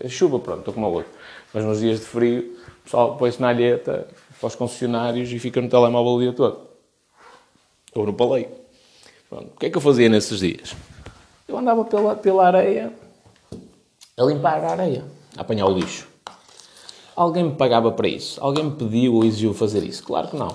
é 0.00 0.08
chuva, 0.08 0.38
pronto, 0.38 0.60
estou 0.60 0.74
como 0.74 0.86
o 0.86 0.92
outro. 0.92 1.10
Mas 1.54 1.64
nos 1.64 1.80
dias 1.80 2.00
de 2.00 2.06
frio, 2.06 2.56
o 2.80 2.84
pessoal 2.84 3.16
põe-se 3.16 3.40
na 3.40 3.48
alheta 3.48 4.06
para 4.38 4.46
os 4.46 4.54
concessionários 4.54 5.32
e 5.32 5.38
fica 5.38 5.60
no 5.60 5.68
telemóvel 5.68 6.12
o 6.12 6.20
dia 6.20 6.32
todo. 6.32 6.60
Ou 7.94 8.06
no 8.06 8.12
paleio. 8.12 8.48
Pronto. 9.28 9.52
O 9.54 9.58
que 9.58 9.66
é 9.66 9.70
que 9.70 9.76
eu 9.76 9.80
fazia 9.80 10.08
nesses 10.08 10.40
dias? 10.40 10.74
Eu 11.46 11.58
andava 11.58 11.84
pela, 11.84 12.16
pela 12.16 12.46
areia 12.46 12.92
a 14.20 14.24
limpar 14.24 14.62
a 14.62 14.72
areia, 14.72 15.04
a 15.34 15.40
apanhar 15.40 15.66
o 15.66 15.72
lixo. 15.72 16.06
Alguém 17.16 17.44
me 17.44 17.54
pagava 17.54 17.90
para 17.90 18.06
isso? 18.06 18.38
Alguém 18.42 18.64
me 18.64 18.72
pediu 18.72 19.14
ou 19.14 19.24
exigiu 19.24 19.54
fazer 19.54 19.82
isso? 19.82 20.02
Claro 20.02 20.28
que 20.28 20.36
não. 20.36 20.54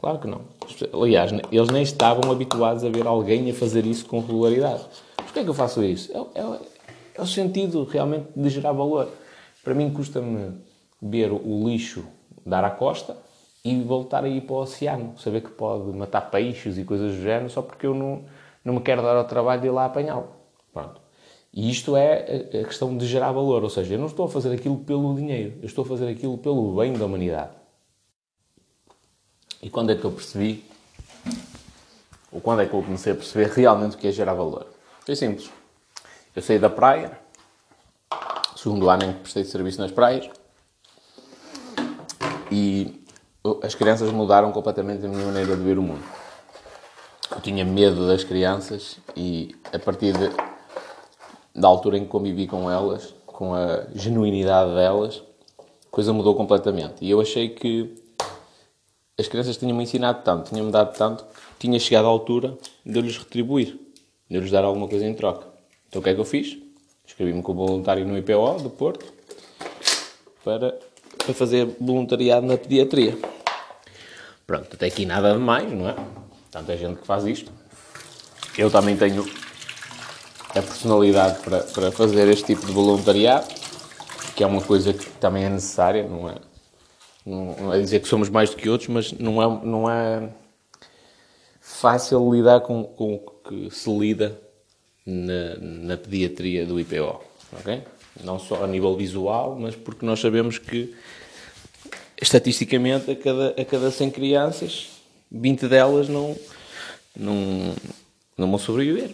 Claro 0.00 0.18
que 0.18 0.26
não. 0.26 0.40
Aliás, 1.02 1.30
eles 1.52 1.68
nem 1.68 1.82
estavam 1.82 2.32
habituados 2.32 2.82
a 2.82 2.88
ver 2.88 3.06
alguém 3.06 3.50
a 3.50 3.54
fazer 3.54 3.84
isso 3.84 4.06
com 4.06 4.20
regularidade. 4.20 4.84
Porquê 5.16 5.40
é 5.40 5.44
que 5.44 5.50
eu 5.50 5.54
faço 5.54 5.82
isso? 5.84 6.10
É, 6.12 6.40
é, 6.40 6.58
é 7.16 7.22
o 7.22 7.26
sentido 7.26 7.84
realmente 7.84 8.28
de 8.34 8.48
gerar 8.48 8.72
valor. 8.72 9.08
Para 9.62 9.74
mim, 9.74 9.90
custa-me 9.90 10.54
ver 11.00 11.30
o 11.30 11.68
lixo 11.68 12.06
dar 12.44 12.64
à 12.64 12.70
costa 12.70 13.16
e 13.62 13.82
voltar 13.82 14.24
a 14.24 14.28
ir 14.28 14.42
para 14.42 14.54
o 14.54 14.58
oceano. 14.60 15.14
Saber 15.18 15.42
que 15.42 15.50
pode 15.50 15.92
matar 15.92 16.30
peixes 16.30 16.78
e 16.78 16.84
coisas 16.84 17.14
do 17.14 17.22
género 17.22 17.50
só 17.50 17.60
porque 17.60 17.86
eu 17.86 17.94
não, 17.94 18.24
não 18.64 18.74
me 18.74 18.80
quero 18.80 19.02
dar 19.02 19.16
ao 19.16 19.24
trabalho 19.24 19.60
de 19.60 19.66
ir 19.66 19.70
lá 19.70 19.84
apanhá-lo. 19.84 20.28
Pronto. 20.72 21.03
E 21.56 21.70
isto 21.70 21.96
é 21.96 22.48
a 22.60 22.64
questão 22.64 22.96
de 22.98 23.06
gerar 23.06 23.30
valor, 23.30 23.62
ou 23.62 23.70
seja, 23.70 23.94
eu 23.94 23.98
não 23.98 24.06
estou 24.06 24.26
a 24.26 24.28
fazer 24.28 24.52
aquilo 24.52 24.76
pelo 24.78 25.14
dinheiro, 25.14 25.56
eu 25.62 25.66
estou 25.66 25.84
a 25.84 25.86
fazer 25.86 26.08
aquilo 26.08 26.36
pelo 26.36 26.74
bem 26.74 26.92
da 26.94 27.06
humanidade. 27.06 27.52
E 29.62 29.70
quando 29.70 29.92
é 29.92 29.94
que 29.94 30.04
eu 30.04 30.10
percebi, 30.10 30.64
ou 32.32 32.40
quando 32.40 32.62
é 32.62 32.66
que 32.66 32.74
eu 32.74 32.82
comecei 32.82 33.12
a 33.12 33.14
perceber 33.14 33.50
realmente 33.50 33.94
o 33.94 33.98
que 33.98 34.08
é 34.08 34.10
gerar 34.10 34.34
valor? 34.34 34.66
Foi 35.06 35.14
simples. 35.14 35.48
Eu 36.34 36.42
saí 36.42 36.58
da 36.58 36.68
praia, 36.68 37.16
segundo 38.56 38.90
ano 38.90 39.04
em 39.04 39.12
que 39.12 39.20
prestei 39.20 39.44
serviço 39.44 39.80
nas 39.80 39.92
praias, 39.92 40.28
e 42.50 43.00
as 43.62 43.76
crianças 43.76 44.10
mudaram 44.10 44.50
completamente 44.50 45.06
a 45.06 45.08
minha 45.08 45.26
maneira 45.26 45.56
de 45.56 45.62
ver 45.62 45.78
o 45.78 45.82
mundo. 45.82 46.02
Eu 47.30 47.40
tinha 47.40 47.64
medo 47.64 48.08
das 48.08 48.24
crianças 48.24 48.98
e 49.16 49.54
a 49.72 49.78
partir 49.78 50.12
de, 50.12 50.30
da 51.54 51.68
altura 51.68 51.98
em 51.98 52.04
que 52.04 52.08
convivi 52.08 52.46
com 52.46 52.70
elas, 52.70 53.14
com 53.26 53.54
a 53.54 53.84
genuinidade 53.94 54.74
delas, 54.74 55.22
a 55.58 55.90
coisa 55.90 56.12
mudou 56.12 56.34
completamente. 56.34 57.04
E 57.04 57.10
eu 57.10 57.20
achei 57.20 57.48
que 57.48 57.94
as 59.18 59.28
crianças 59.28 59.56
tinham-me 59.56 59.84
ensinado 59.84 60.22
tanto, 60.24 60.50
tinham-me 60.50 60.72
dado 60.72 60.96
tanto, 60.96 61.24
que 61.24 61.66
tinha 61.66 61.78
chegado 61.78 62.06
à 62.06 62.08
altura 62.08 62.58
de 62.84 62.98
eu 62.98 63.02
lhes 63.02 63.16
retribuir, 63.16 63.78
de 64.28 64.36
eu 64.36 64.40
lhes 64.40 64.50
dar 64.50 64.64
alguma 64.64 64.88
coisa 64.88 65.06
em 65.06 65.14
troca. 65.14 65.46
Então 65.88 66.00
o 66.00 66.02
que 66.02 66.10
é 66.10 66.14
que 66.14 66.20
eu 66.20 66.24
fiz? 66.24 66.58
Inscrevi-me 67.06 67.42
como 67.42 67.66
voluntário 67.66 68.04
no 68.04 68.18
IPO 68.18 68.62
do 68.62 68.70
Porto 68.70 69.04
para, 70.42 70.76
para 71.18 71.34
fazer 71.34 71.76
voluntariado 71.80 72.46
na 72.46 72.56
pediatria. 72.56 73.16
Pronto, 74.46 74.68
até 74.74 74.86
aqui 74.86 75.06
nada 75.06 75.32
de 75.32 75.38
mais, 75.38 75.70
não 75.72 75.88
é? 75.88 75.96
Tanta 76.50 76.76
gente 76.76 77.00
que 77.00 77.06
faz 77.06 77.24
isto. 77.24 77.52
Eu 78.58 78.70
também 78.70 78.96
tenho 78.96 79.24
a 80.54 80.62
personalidade 80.62 81.40
para, 81.40 81.60
para 81.60 81.92
fazer 81.92 82.28
este 82.28 82.54
tipo 82.54 82.66
de 82.66 82.72
voluntariado, 82.72 83.46
que 84.36 84.42
é 84.44 84.46
uma 84.46 84.62
coisa 84.62 84.92
que 84.92 85.06
também 85.12 85.44
é 85.44 85.48
necessária, 85.48 86.06
não 86.06 86.28
é? 86.28 86.34
Não, 87.26 87.72
é 87.72 87.80
dizer 87.80 88.00
que 88.00 88.08
somos 88.08 88.28
mais 88.28 88.50
do 88.50 88.56
que 88.56 88.68
outros, 88.68 88.88
mas 88.88 89.12
não 89.12 89.42
é, 89.42 89.64
não 89.66 89.90
é 89.90 90.28
fácil 91.60 92.32
lidar 92.32 92.60
com, 92.60 92.84
com 92.84 93.14
o 93.14 93.18
que 93.18 93.70
se 93.74 93.90
lida 93.90 94.38
na, 95.04 95.56
na 95.58 95.96
pediatria 95.96 96.66
do 96.66 96.78
IPO, 96.78 97.20
ok? 97.52 97.82
Não 98.22 98.38
só 98.38 98.62
a 98.62 98.66
nível 98.66 98.96
visual, 98.96 99.56
mas 99.58 99.74
porque 99.74 100.06
nós 100.06 100.20
sabemos 100.20 100.58
que 100.58 100.94
estatisticamente 102.20 103.10
a 103.10 103.16
cada, 103.16 103.48
a 103.60 103.64
cada 103.64 103.90
100 103.90 104.10
crianças, 104.10 104.88
20 105.32 105.66
delas 105.66 106.08
não, 106.08 106.36
não, 107.16 107.74
não 108.36 108.48
vão 108.48 108.58
sobreviver. 108.58 109.10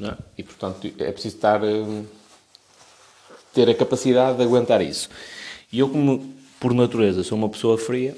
É? 0.00 0.14
E, 0.38 0.42
portanto, 0.42 0.86
é 0.98 1.12
preciso 1.12 1.36
estar, 1.36 1.62
hum, 1.62 2.04
ter 3.52 3.68
a 3.68 3.74
capacidade 3.74 4.38
de 4.38 4.44
aguentar 4.44 4.80
isso. 4.80 5.08
E 5.72 5.78
eu, 5.80 5.88
como 5.88 6.34
por 6.58 6.72
natureza 6.72 7.22
sou 7.22 7.36
uma 7.36 7.48
pessoa 7.48 7.76
fria, 7.76 8.16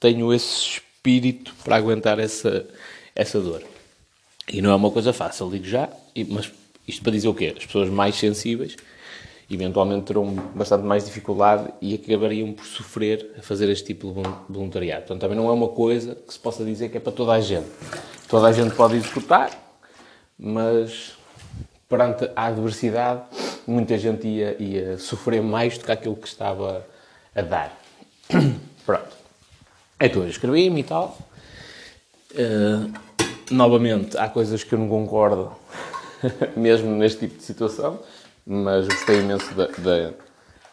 tenho 0.00 0.32
esse 0.32 0.80
espírito 0.80 1.54
para 1.64 1.76
aguentar 1.76 2.18
essa, 2.18 2.66
essa 3.14 3.40
dor. 3.40 3.62
E 4.50 4.62
não 4.62 4.70
é 4.70 4.74
uma 4.74 4.90
coisa 4.90 5.12
fácil, 5.12 5.50
digo 5.50 5.66
já, 5.66 5.88
mas 6.28 6.50
isto 6.86 7.02
para 7.02 7.12
dizer 7.12 7.28
o 7.28 7.34
quê? 7.34 7.54
As 7.56 7.66
pessoas 7.66 7.90
mais 7.90 8.14
sensíveis 8.14 8.76
eventualmente 9.50 10.06
terão 10.06 10.26
bastante 10.54 10.84
mais 10.84 11.04
dificuldade 11.06 11.72
e 11.80 11.94
acabariam 11.94 12.52
por 12.52 12.66
sofrer 12.66 13.34
a 13.38 13.42
fazer 13.42 13.68
este 13.70 13.86
tipo 13.86 14.12
de 14.12 14.52
voluntariado. 14.52 15.02
Portanto, 15.02 15.20
também 15.22 15.36
não 15.36 15.48
é 15.48 15.52
uma 15.52 15.68
coisa 15.68 16.14
que 16.14 16.32
se 16.32 16.38
possa 16.38 16.64
dizer 16.64 16.90
que 16.90 16.98
é 16.98 17.00
para 17.00 17.12
toda 17.12 17.32
a 17.32 17.40
gente. 17.40 17.66
Toda 18.28 18.46
a 18.46 18.52
gente 18.52 18.74
pode 18.74 18.96
executar, 18.96 19.67
mas 20.38 21.16
perante 21.88 22.30
a 22.36 22.46
adversidade, 22.46 23.22
muita 23.66 23.96
gente 23.98 24.26
ia, 24.26 24.62
ia 24.62 24.98
sofrer 24.98 25.42
mais 25.42 25.78
do 25.78 25.84
que 25.84 25.92
aquilo 25.92 26.16
que 26.16 26.28
estava 26.28 26.86
a 27.34 27.42
dar. 27.42 27.76
Pronto. 28.84 29.16
Então 30.00 30.22
eu 30.22 30.28
escrevi-me 30.28 30.80
e 30.80 30.84
tal. 30.84 31.18
Uh, 32.32 32.92
novamente, 33.50 34.16
há 34.16 34.28
coisas 34.28 34.62
que 34.62 34.74
eu 34.74 34.78
não 34.78 34.88
concordo, 34.88 35.52
mesmo 36.56 36.90
neste 36.90 37.20
tipo 37.20 37.38
de 37.38 37.42
situação 37.42 38.00
mas 38.48 38.88
gostei 38.88 39.20
imenso 39.20 39.54
da, 39.54 39.66
da, 39.66 40.12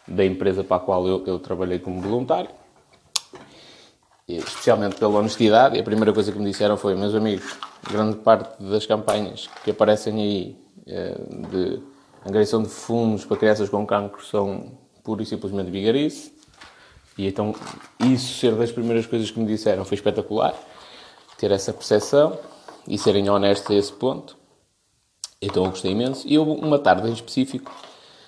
da 0.08 0.24
empresa 0.24 0.64
para 0.64 0.78
a 0.78 0.80
qual 0.80 1.06
eu, 1.06 1.22
eu 1.26 1.38
trabalhei 1.38 1.78
como 1.78 2.00
voluntário, 2.00 2.48
especialmente 4.28 4.96
pela 4.96 5.18
honestidade. 5.18 5.76
E 5.76 5.80
a 5.80 5.84
primeira 5.84 6.12
coisa 6.12 6.32
que 6.32 6.38
me 6.38 6.50
disseram 6.50 6.76
foi: 6.76 6.94
meus 6.94 7.14
amigos, 7.14 7.56
grande 7.90 8.16
parte 8.16 8.62
das 8.62 8.86
campanhas 8.86 9.48
que 9.64 9.70
aparecem 9.70 10.14
aí 10.14 10.56
eh, 10.86 11.16
de 11.50 11.82
angariação 12.24 12.62
de 12.62 12.68
fundos 12.68 13.24
para 13.24 13.36
crianças 13.36 13.68
com 13.68 13.86
cancro 13.86 14.24
são 14.24 14.72
pura 15.04 15.22
e 15.22 15.26
simplesmente 15.26 15.70
vigarice. 15.70 16.34
E 17.16 17.26
então, 17.26 17.54
isso 18.00 18.38
ser 18.38 18.54
das 18.56 18.70
primeiras 18.70 19.06
coisas 19.06 19.30
que 19.30 19.38
me 19.38 19.46
disseram 19.46 19.84
foi 19.84 19.94
espetacular. 19.94 20.54
Ter 21.38 21.50
essa 21.50 21.72
percepção 21.72 22.38
e 22.86 22.98
serem 22.98 23.28
honestos 23.30 23.70
a 23.70 23.78
esse 23.78 23.92
ponto. 23.92 24.36
Então 25.40 25.64
eu 25.64 25.70
gostei 25.70 25.92
imenso. 25.92 26.26
E 26.26 26.38
houve 26.38 26.50
uma 26.62 26.78
tarde 26.78 27.08
em 27.08 27.12
específico 27.12 27.72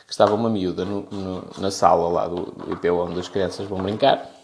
que 0.07 0.13
estava 0.13 0.35
uma 0.35 0.49
miúda 0.49 0.85
no, 0.85 1.03
no, 1.11 1.45
na 1.59 1.71
sala 1.71 2.09
lá 2.09 2.29
do, 2.29 2.53
do 2.53 2.73
IPO 2.73 3.05
onde 3.05 3.21
as 3.21 3.29
crianças 3.29 3.67
vão 3.67 3.83
brincar. 3.83 4.38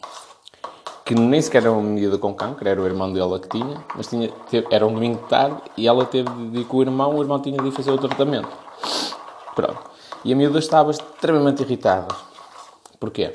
Que 1.05 1.15
nem 1.15 1.41
sequer 1.41 1.63
era 1.63 1.73
uma 1.73 1.83
miúda 1.83 2.17
com 2.17 2.33
cancro, 2.35 2.67
era 2.67 2.81
o 2.81 2.87
irmão 2.87 3.13
dela 3.13 3.39
que 3.39 3.49
tinha, 3.49 3.85
mas 3.95 4.07
tinha, 4.07 4.31
teve, 4.51 4.67
era 4.71 4.87
um 4.87 4.95
domingo 4.95 5.23
de 5.23 5.29
tarde 5.29 5.61
e 5.77 5.87
ela 5.87 6.07
teve 6.07 6.31
de 6.51 6.61
ir 6.61 6.65
com 6.65 6.79
o 6.79 6.83
irmão, 6.83 7.17
o 7.17 7.23
irmão 7.23 7.39
tinha 7.41 7.59
de 7.59 7.69
ir 7.69 7.73
fazer 7.73 7.91
o 7.91 7.99
tratamento. 7.99 8.49
Pronto. 9.55 9.79
E 10.25 10.33
a 10.33 10.37
miúda 10.37 10.59
estava 10.59 10.91
extremamente 10.91 11.63
irritada. 11.63 12.09
Porquê? 12.99 13.33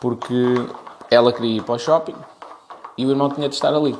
Porque 0.00 0.54
ela 1.10 1.32
queria 1.32 1.56
ir 1.56 1.62
para 1.64 1.74
o 1.74 1.78
shopping 1.78 2.14
e 2.96 3.04
o 3.04 3.10
irmão 3.10 3.30
tinha 3.30 3.48
de 3.48 3.54
estar 3.56 3.74
ali. 3.74 3.98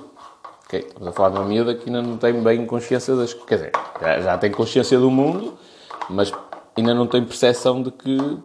Ok, 0.65 0.81
estamos 0.81 1.09
a 1.09 1.13
falar 1.13 1.31
de 1.31 1.39
uma 1.39 1.45
miúda 1.45 1.75
que 1.75 1.89
ainda 1.89 2.03
não 2.03 2.17
tem 2.17 2.41
bem 2.41 2.65
consciência 2.67 3.17
das... 3.17 3.35
Quer 3.35 3.55
dizer, 3.57 3.73
já, 4.01 4.21
já 4.21 4.39
tem 4.39 4.53
consciência 4.53 4.99
do 4.99 5.11
mundo, 5.11 5.59
mas 6.09 6.33
ainda 6.77 6.95
não 6.95 7.09
tem 7.09 7.25
percepção 7.25 7.83
de 7.83 7.91
que 7.91 8.39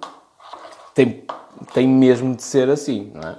tem, 0.95 1.23
tem 1.73 1.87
mesmo 1.87 2.35
de 2.35 2.43
ser 2.43 2.69
assim, 2.69 3.11
não 3.13 3.29
é? 3.29 3.35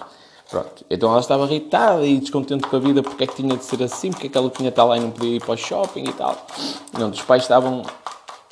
Pronto. 0.52 0.84
Então 0.90 1.10
ela 1.10 1.20
estava 1.20 1.46
irritada 1.46 2.04
e 2.04 2.20
descontente 2.20 2.66
com 2.66 2.76
a 2.76 2.78
vida 2.78 3.02
porque 3.02 3.24
é 3.24 3.26
que 3.26 3.36
tinha 3.36 3.56
de 3.56 3.64
ser 3.64 3.82
assim, 3.82 4.10
porque 4.10 4.26
é 4.26 4.30
que 4.30 4.36
ela 4.36 4.50
tinha 4.50 4.68
de 4.68 4.74
estar 4.74 4.84
lá 4.84 4.98
e 4.98 5.00
não 5.00 5.10
podia 5.10 5.36
ir 5.36 5.40
para 5.40 5.54
o 5.54 5.56
shopping 5.56 6.04
e 6.04 6.12
tal. 6.12 6.36
Não, 6.98 7.08
os 7.08 7.22
pais 7.22 7.44
estavam, 7.44 7.82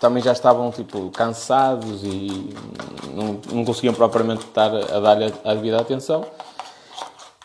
também 0.01 0.23
já 0.23 0.33
estavam, 0.33 0.71
tipo, 0.71 1.11
cansados 1.11 2.03
e 2.03 2.55
não, 3.15 3.39
não 3.53 3.67
conseguiam 3.67 3.93
propriamente 3.93 4.47
estar 4.47 4.75
a 4.75 4.99
dar-lhe 4.99 5.31
a 5.45 5.53
devida 5.53 5.79
atenção. 5.79 6.23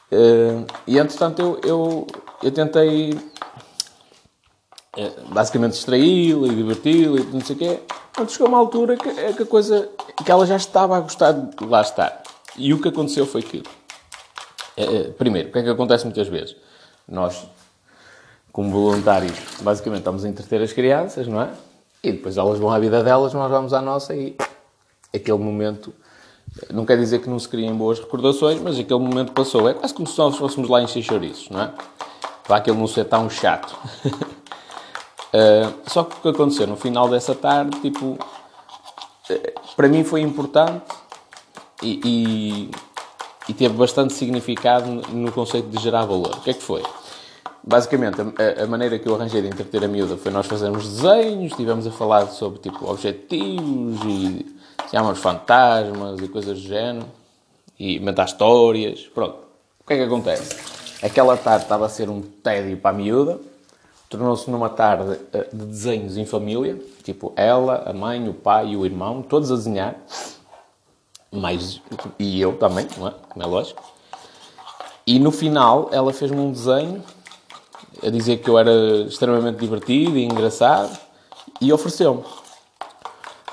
Uh, 0.10 0.66
e 0.88 1.00
entretanto 1.00 1.42
eu, 1.42 1.60
eu, 1.62 2.08
eu 2.42 2.52
tentei 2.52 3.12
uh, 3.12 3.20
basicamente 5.34 5.74
distraí-la 5.74 6.48
e 6.48 6.56
diverti-la 6.56 7.20
e 7.20 7.26
não 7.26 7.42
sei 7.42 7.58
o 7.58 7.60
quê. 7.60 7.82
Quando 8.16 8.32
chegou 8.32 8.48
uma 8.48 8.60
altura 8.60 8.96
que, 8.96 9.34
que 9.34 9.44
a 9.44 9.46
coisa 9.46 9.90
que 10.24 10.32
ela 10.32 10.46
já 10.46 10.56
estava 10.56 10.96
a 10.96 11.02
gostar 11.02 11.34
de 11.34 11.66
lá 11.66 11.82
estar. 11.82 12.24
E 12.56 12.74
o 12.74 12.82
que 12.82 12.88
aconteceu 12.88 13.26
foi 13.26 13.42
que 13.42 13.58
é, 13.58 13.62
é, 13.62 13.85
primeiro, 15.18 15.50
o 15.50 15.52
que 15.52 15.60
é 15.60 15.64
que 15.64 15.70
acontece 15.70 16.04
muitas 16.06 16.28
vezes? 16.28 16.56
Nós, 17.08 17.48
como 18.52 18.72
voluntários, 18.72 19.38
basicamente 19.62 20.00
estamos 20.00 20.26
a 20.26 20.30
entreter 20.30 20.62
as 20.62 20.74
crianças, 20.74 21.28
não 21.28 21.42
é? 21.42 21.50
E 22.04 22.12
depois 22.12 22.38
elas 22.38 22.60
vão 22.60 22.70
à 22.70 22.80
vida 22.80 23.04
delas, 23.04 23.34
nós 23.34 23.50
vamos 23.50 23.74
à 23.74 23.82
nossa 23.82 24.16
e 24.16 24.36
aquele 25.14 25.38
momento, 25.38 25.94
não 26.72 26.86
quer 26.86 26.98
dizer 26.98 27.20
que 27.20 27.30
não 27.30 27.40
se 27.40 27.48
criem 27.48 27.74
boas 27.74 28.00
recordações, 28.00 28.62
mas 28.62 28.78
aquele 28.78 29.00
momento 29.00 29.32
passou. 29.32 29.68
É 29.70 29.74
quase 29.74 29.94
como 29.94 30.08
se 30.08 30.18
nós 30.18 30.36
fôssemos 30.36 30.70
lá 30.70 30.82
encher 30.82 31.02
chouriços, 31.02 31.50
não 31.50 31.62
é? 31.62 31.74
Para 32.44 32.58
aquele 32.58 32.78
não 32.78 32.88
ser 32.88 33.06
tão 33.06 33.30
chato. 33.30 33.76
uh, 34.06 35.74
só 35.88 36.04
que 36.04 36.18
o 36.18 36.22
que 36.22 36.30
aconteceu 36.30 36.68
no 36.68 36.76
final 36.76 37.08
dessa 37.10 37.34
tarde, 37.34 37.80
tipo, 37.80 38.06
uh, 38.06 38.20
para 39.76 39.88
mim 39.88 40.04
foi 40.04 40.22
importante 40.22 40.86
e 41.82 42.70
e 43.48 43.54
teve 43.54 43.74
bastante 43.76 44.14
significado 44.14 44.88
no 44.88 45.32
conceito 45.32 45.70
de 45.70 45.82
gerar 45.82 46.06
valor. 46.06 46.36
O 46.38 46.42
que 46.42 46.50
é 46.50 46.54
que 46.54 46.64
foi? 46.64 46.84
Basicamente, 47.64 48.18
a, 48.22 48.64
a, 48.64 48.68
maneira 48.68 49.00
que 49.00 49.08
eu 49.08 49.16
arranjei 49.16 49.42
de 49.42 49.48
entreter 49.48 49.84
a 49.84 49.88
miúda 49.88 50.18
foi 50.18 50.32
nós 50.32 50.46
fazermos 50.46 50.88
desenhos, 50.88 51.52
estivemos 51.52 51.88
a 51.88 51.92
falar 51.92 52.28
sobre 52.28 52.60
tipo 52.60 52.90
objetivos 52.90 54.00
e 54.06 54.46
chamamos 54.92 55.20
fantasmas 55.20 56.20
e 56.22 56.28
coisas 56.28 56.62
do 56.62 56.68
género 56.68 57.08
e 57.80 57.98
inventar 57.98 58.28
histórias. 58.28 59.02
Pronto. 59.14 59.38
O 59.80 59.88
que 59.88 59.94
é 59.94 59.98
que 59.98 60.04
acontece? 60.04 60.56
Aquela 61.02 61.36
tarde 61.38 61.64
estava 61.64 61.86
a 61.86 61.90
ser 61.90 62.10
um 62.10 62.22
tédio 62.22 62.78
para 62.78 62.92
a 62.92 62.94
miúda, 62.94 63.40
tornou-se 64.10 64.50
numa 64.50 64.70
tarde 64.70 65.20
eh, 65.34 65.48
de 65.52 65.66
desenhos 65.66 66.18
em 66.18 66.26
família, 66.26 66.80
tipo 67.04 67.34
ela, 67.36 67.84
a 67.86 67.94
mãe, 67.94 68.28
o 68.30 68.34
pai 68.34 68.70
e 68.70 68.78
o 68.78 68.86
irmão, 68.86 69.22
todos 69.22 69.52
a 69.52 69.56
desenhar 69.56 69.96
mais, 71.38 71.82
e 72.20 72.42
eu 72.42 72.58
também, 72.58 72.88
não 72.98 73.08
é? 73.08 73.14
Como 73.30 73.46
é 73.46 73.48
lógico. 73.48 73.84
E 75.08 75.20
no 75.20 75.32
final 75.32 75.90
ela 75.92 76.12
fez-me 76.12 76.40
um 76.40 76.52
desenho 76.52 77.04
a 78.04 78.10
dizer 78.10 78.38
que 78.38 78.50
eu 78.50 78.58
era 78.58 78.72
extremamente 79.08 79.58
divertido 79.58 80.18
e 80.18 80.26
engraçado 80.26 80.98
e 81.62 81.72
ofereceu-me. 81.72 82.24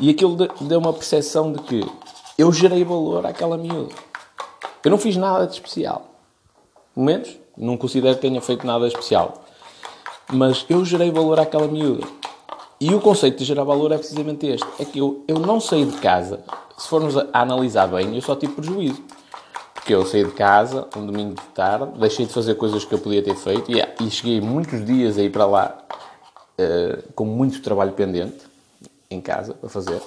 E 0.01 0.11
aquilo 0.11 0.37
deu 0.61 0.79
uma 0.79 0.93
percepção 0.93 1.53
de 1.53 1.61
que 1.61 1.87
eu 2.39 2.51
gerei 2.53 2.85
valor 2.85 3.27
àquela 3.27 3.57
miúda. 3.57 3.95
Eu 4.85 4.91
não 4.91 4.99
fiz 4.99 5.17
nada 5.17 5.47
de 5.47 5.53
especial. 5.53 6.07
Pelo 6.95 7.07
menos, 7.07 7.37
não 7.57 7.77
considero 7.77 8.17
que 8.17 8.23
tenha 8.23 8.41
feito 8.41 8.67
nada 8.67 8.87
de 8.87 8.93
especial. 8.95 9.45
Mas 10.33 10.65
eu 10.69 10.85
gerei 10.85 11.11
valor 11.11 11.39
àquela 11.39 11.69
miúda. 11.69 12.07
E 12.83 12.93
o 12.93 13.01
conceito 13.01 13.39
de 13.39 13.45
gerar 13.45 13.63
valor 13.63 13.93
é 13.93 13.97
precisamente 13.97 14.45
este. 14.45 14.67
É 14.77 14.85
que 14.85 14.99
eu, 14.99 15.25
eu 15.29 15.39
não 15.39 15.61
saí 15.61 15.87
de 15.87 15.97
casa 15.99 16.43
se 16.77 16.89
formos 16.89 17.17
a 17.17 17.29
analisar 17.33 17.87
bem, 17.87 18.17
eu 18.17 18.21
só 18.21 18.35
tive 18.35 18.55
prejuízo. 18.55 19.01
Porque 19.73 19.95
eu 19.95 20.05
saí 20.05 20.25
de 20.25 20.33
casa 20.33 20.89
um 20.97 21.07
domingo 21.07 21.37
de 21.37 21.47
tarde, 21.55 21.97
deixei 22.01 22.27
de 22.27 22.33
fazer 22.33 22.57
coisas 22.57 22.85
que 22.85 22.93
eu 22.93 22.99
podia 22.99 23.23
ter 23.23 23.37
feito 23.37 23.71
e, 23.71 23.81
e 24.05 24.11
cheguei 24.11 24.41
muitos 24.41 24.85
dias 24.85 25.17
a 25.17 25.23
ir 25.23 25.31
para 25.31 25.47
lá 25.47 25.79
uh, 26.59 27.13
com 27.13 27.25
muito 27.25 27.63
trabalho 27.63 27.93
pendente 27.93 28.41
em 29.09 29.21
casa 29.21 29.55
para 29.55 29.69
fazer. 29.69 30.03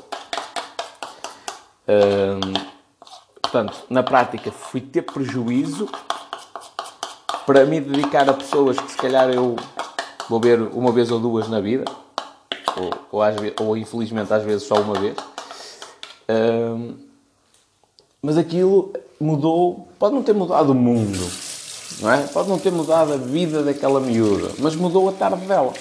Uh, 1.87 2.59
portanto, 3.41 3.85
na 3.89 4.03
prática, 4.03 4.51
fui 4.51 4.81
ter 4.81 5.03
prejuízo 5.03 5.87
para 7.45 7.65
me 7.65 7.79
dedicar 7.79 8.29
a 8.29 8.33
pessoas 8.33 8.77
que 8.77 8.91
se 8.91 8.97
calhar 8.97 9.29
eu 9.29 9.55
vou 10.29 10.41
ver 10.41 10.59
uma 10.73 10.91
vez 10.91 11.09
ou 11.09 11.21
duas 11.21 11.47
na 11.47 11.61
vida, 11.61 11.85
ou, 12.77 12.89
ou, 13.11 13.21
às, 13.21 13.35
ou 13.59 13.77
infelizmente 13.77 14.33
às 14.33 14.43
vezes 14.43 14.63
só 14.63 14.75
uma 14.75 14.99
vez 14.99 15.15
mas 18.25 18.37
aquilo 18.37 18.91
mudou, 19.19 19.87
pode 19.99 20.15
não 20.15 20.23
ter 20.23 20.33
mudado 20.33 20.71
o 20.71 20.75
mundo, 20.75 21.19
não 22.01 22.11
é? 22.11 22.23
Pode 22.27 22.49
não 22.49 22.57
ter 22.57 22.71
mudado 22.71 23.13
a 23.13 23.17
vida 23.17 23.61
daquela 23.61 23.99
miúda, 23.99 24.51
mas 24.57 24.75
mudou 24.75 25.07
a 25.07 25.11
tarde 25.11 25.45
dela. 25.45 25.71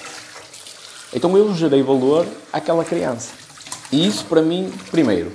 Então 1.11 1.35
eu 1.35 1.51
gerei 1.55 1.81
valor 1.81 2.27
àquela 2.53 2.85
criança. 2.85 3.33
E 3.91 4.05
isso 4.05 4.25
para 4.25 4.43
mim, 4.43 4.71
primeiro, 4.91 5.31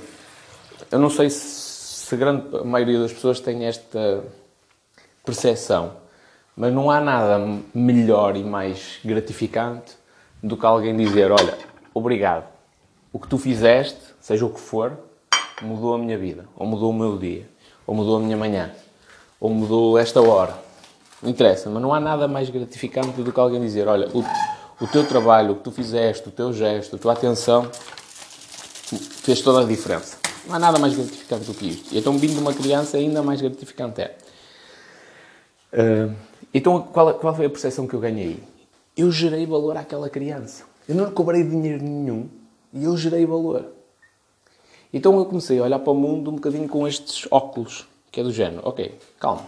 eu 0.91 0.99
não 1.01 1.11
sei 1.11 1.29
se 1.31 2.15
a 2.15 2.19
grande 2.19 2.65
maioria 2.65 3.01
das 3.01 3.13
pessoas 3.13 3.41
tem 3.41 3.65
esta 3.65 4.23
percepção, 5.25 5.93
mas 6.57 6.73
não 6.73 6.91
há 6.91 7.01
nada 7.01 7.45
melhor 7.75 8.37
e 8.37 8.45
mais 8.45 9.01
gratificante 9.05 10.00
do 10.43 10.57
que 10.57 10.67
alguém 10.67 10.97
dizer: 10.97 11.31
Olha, 11.31 11.57
obrigado, 11.95 12.47
o 13.13 13.19
que 13.19 13.29
tu 13.29 13.39
fizeste 13.39 14.01
seja 14.21 14.45
o 14.45 14.51
que 14.51 14.61
for, 14.61 14.97
mudou 15.63 15.95
a 15.95 15.99
minha 15.99 16.17
vida, 16.17 16.47
ou 16.57 16.67
mudou 16.67 16.91
o 16.91 16.95
meu 16.95 17.19
dia, 17.19 17.49
ou 17.87 17.95
mudou 17.95 18.17
a 18.17 18.21
minha 18.21 18.37
manhã, 18.37 18.71
ou 19.41 19.51
mudou 19.51 19.99
esta 19.99 20.21
hora. 20.21 20.55
Não 21.23 21.29
interessa, 21.29 21.69
mas 21.69 21.83
não 21.83 21.93
há 21.93 22.01
nada 22.01 22.27
mais 22.27 22.49
gratificante 22.49 23.23
do 23.23 23.33
que 23.33 23.41
alguém 23.41 23.61
dizer: 23.61 23.87
olha, 23.89 24.09
o, 24.15 24.25
o 24.83 24.87
teu 24.87 25.07
trabalho, 25.07 25.53
o 25.53 25.57
que 25.57 25.63
tu 25.63 25.71
fizeste, 25.71 26.29
o 26.29 26.33
teu 26.33 26.53
gesto, 26.53 26.97
a 26.97 26.99
tua 26.99 27.13
atenção 27.13 27.71
fez 29.23 29.41
toda 29.43 29.61
a 29.61 29.65
diferença. 29.65 30.19
Não 30.47 30.55
há 30.55 30.59
nada 30.59 30.79
mais 30.79 30.95
gratificante 30.95 31.45
do 31.45 31.55
que 31.55 31.69
isto. 31.69 31.95
E 31.95 31.99
então, 31.99 32.17
vindo 32.17 32.35
de 32.35 32.41
uma 32.41 32.55
criança, 32.55 32.97
ainda 32.97 33.23
mais 33.23 33.41
gratificante 33.41 34.01
é. 34.01 34.17
Uh, 35.73 36.15
então, 36.53 36.83
qual, 36.83 37.15
qual 37.15 37.35
foi 37.35 37.47
a 37.47 37.51
percepção 37.51 37.87
que 37.87 37.95
eu 37.95 38.01
ganhei? 38.01 38.43
Eu 39.01 39.11
gerei 39.11 39.47
valor 39.47 39.79
àquela 39.79 40.11
criança. 40.11 40.65
Eu 40.87 40.95
não 40.95 41.11
cobrei 41.11 41.43
dinheiro 41.43 41.83
nenhum 41.83 42.29
e 42.71 42.85
eu 42.85 42.95
gerei 42.99 43.25
valor. 43.25 43.73
Então 44.93 45.19
eu 45.19 45.25
comecei 45.25 45.59
a 45.59 45.63
olhar 45.63 45.79
para 45.79 45.91
o 45.91 45.95
mundo 45.95 46.31
um 46.31 46.35
bocadinho 46.35 46.69
com 46.69 46.87
estes 46.87 47.27
óculos, 47.31 47.89
que 48.13 48.21
é 48.21 48.23
do 48.23 48.31
género, 48.31 48.61
ok, 48.63 48.95
calma. 49.19 49.47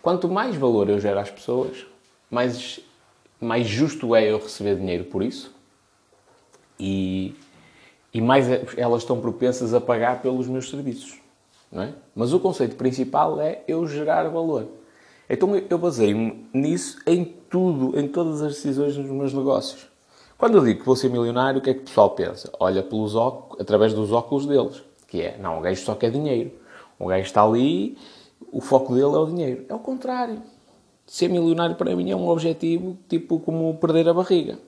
Quanto 0.00 0.26
mais 0.26 0.56
valor 0.56 0.88
eu 0.88 0.98
gero 0.98 1.20
às 1.20 1.30
pessoas, 1.30 1.84
mais, 2.30 2.80
mais 3.38 3.66
justo 3.66 4.16
é 4.16 4.30
eu 4.30 4.38
receber 4.38 4.76
dinheiro 4.76 5.04
por 5.04 5.22
isso 5.22 5.54
e, 6.80 7.34
e 8.14 8.22
mais 8.22 8.48
é, 8.48 8.64
elas 8.78 9.02
estão 9.02 9.20
propensas 9.20 9.74
a 9.74 9.82
pagar 9.82 10.22
pelos 10.22 10.48
meus 10.48 10.70
serviços. 10.70 11.18
Não 11.70 11.82
é? 11.82 11.92
Mas 12.14 12.32
o 12.32 12.40
conceito 12.40 12.76
principal 12.76 13.38
é 13.38 13.62
eu 13.68 13.86
gerar 13.86 14.30
valor. 14.30 14.66
Então 15.28 15.54
eu 15.56 15.76
baseio-me 15.76 16.46
nisso 16.54 16.98
em 17.06 17.41
tudo, 17.52 18.00
em 18.00 18.08
todas 18.08 18.40
as 18.40 18.54
decisões 18.54 18.96
dos 18.96 19.06
meus 19.06 19.34
negócios. 19.34 19.86
Quando 20.38 20.56
eu 20.56 20.64
digo 20.64 20.80
que 20.80 20.86
vou 20.86 20.96
ser 20.96 21.10
milionário, 21.10 21.60
o 21.60 21.62
que 21.62 21.70
é 21.70 21.74
que 21.74 21.80
o 21.80 21.84
pessoal 21.84 22.10
pensa? 22.10 22.50
Olha 22.58 22.82
pelos 22.82 23.14
óculos, 23.14 23.60
através 23.60 23.92
dos 23.92 24.10
óculos 24.10 24.46
deles. 24.46 24.82
Que 25.06 25.20
é, 25.20 25.38
não, 25.38 25.58
o 25.58 25.60
gajo 25.60 25.84
só 25.84 25.94
quer 25.94 26.10
dinheiro. 26.10 26.50
O 26.98 27.06
gajo 27.06 27.24
está 27.24 27.44
ali, 27.44 27.98
o 28.50 28.60
foco 28.60 28.94
dele 28.94 29.14
é 29.14 29.18
o 29.18 29.26
dinheiro. 29.26 29.66
É 29.68 29.74
o 29.74 29.78
contrário. 29.78 30.42
Ser 31.06 31.28
milionário 31.28 31.76
para 31.76 31.94
mim 31.94 32.10
é 32.10 32.16
um 32.16 32.26
objetivo 32.26 32.96
tipo 33.06 33.38
como 33.38 33.76
perder 33.76 34.08
a 34.08 34.14
barriga. 34.14 34.58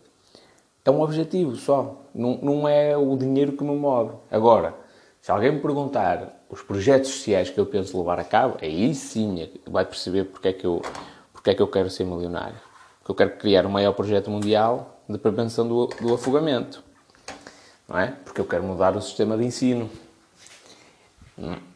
É 0.85 0.91
um 0.91 1.01
objetivo 1.01 1.57
só. 1.57 2.03
Não, 2.15 2.39
não 2.43 2.69
é 2.69 2.95
o 2.95 3.17
dinheiro 3.17 3.53
que 3.53 3.65
me 3.65 3.75
move. 3.75 4.13
Agora, 4.31 4.75
se 5.23 5.33
alguém 5.33 5.53
me 5.53 5.61
perguntar 5.61 6.45
os 6.51 6.61
projetos 6.61 7.09
sociais 7.11 7.49
que 7.49 7.59
eu 7.59 7.65
penso 7.65 7.97
levar 7.97 8.21
a 8.21 8.25
cabo, 8.25 8.59
aí 8.61 8.95
sim 8.95 9.41
é 9.41 9.49
vai 9.67 9.87
perceber 9.87 10.25
porque 10.25 10.49
é 10.49 10.53
que 10.53 10.67
eu, 10.67 10.83
porque 11.33 11.51
é 11.51 11.55
que 11.55 11.63
eu 11.63 11.69
quero 11.69 11.89
ser 11.89 12.05
milionário. 12.05 12.64
Porque 13.05 13.13
eu 13.13 13.15
quero 13.29 13.39
criar 13.39 13.67
o 13.67 13.71
maior 13.71 13.93
projeto 13.93 14.31
mundial 14.31 14.99
de 15.07 15.19
prevenção 15.19 15.69
do, 15.69 15.87
do 15.87 16.15
afogamento. 16.15 16.83
Não 17.87 17.99
é? 17.99 18.15
Porque 18.25 18.41
eu 18.41 18.47
quero 18.47 18.65
mudar 18.65 18.97
o 18.97 19.03
sistema 19.03 19.37
de 19.37 19.45
ensino. 19.45 19.91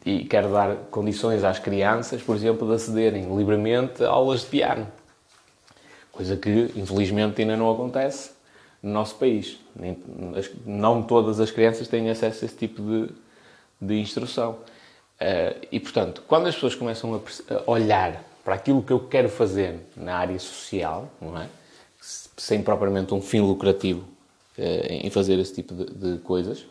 E 0.03 0.25
quero 0.25 0.51
dar 0.51 0.75
condições 0.89 1.43
às 1.43 1.59
crianças, 1.59 2.23
por 2.23 2.35
exemplo, 2.35 2.67
de 2.67 2.73
acederem 2.73 3.35
livremente 3.37 4.03
a 4.03 4.09
aulas 4.09 4.41
de 4.41 4.47
piano. 4.47 4.87
Coisa 6.11 6.35
que, 6.35 6.71
infelizmente, 6.75 7.41
ainda 7.41 7.55
não 7.55 7.71
acontece 7.71 8.31
no 8.81 8.91
nosso 8.91 9.13
país. 9.15 9.59
Não 10.65 11.03
todas 11.03 11.39
as 11.39 11.51
crianças 11.51 11.87
têm 11.87 12.09
acesso 12.09 12.43
a 12.43 12.47
esse 12.47 12.57
tipo 12.57 12.81
de, 12.81 13.09
de 13.79 13.99
instrução. 13.99 14.53
Uh, 15.21 15.67
e, 15.71 15.79
portanto, 15.79 16.23
quando 16.27 16.47
as 16.47 16.55
pessoas 16.55 16.73
começam 16.73 17.13
a, 17.13 17.69
olhar 17.69 18.23
para 18.49 18.55
aquilo 18.55 18.81
que 18.81 18.91
eu 18.91 18.99
quero 19.01 19.29
fazer 19.29 19.79
na 19.95 20.15
área 20.15 20.39
social, 20.39 21.07
não 21.21 21.39
é? 21.39 21.47
sem 22.01 22.63
propriamente 22.63 23.13
um 23.13 23.21
fim 23.21 23.41
lucrativo 23.41 23.99
uh, 24.57 24.87
em 24.89 25.07
fazer 25.11 25.37
esse 25.37 25.53
tipo 25.53 25.75
de, 25.75 25.85
de 25.85 26.17
coisas, 26.23 26.65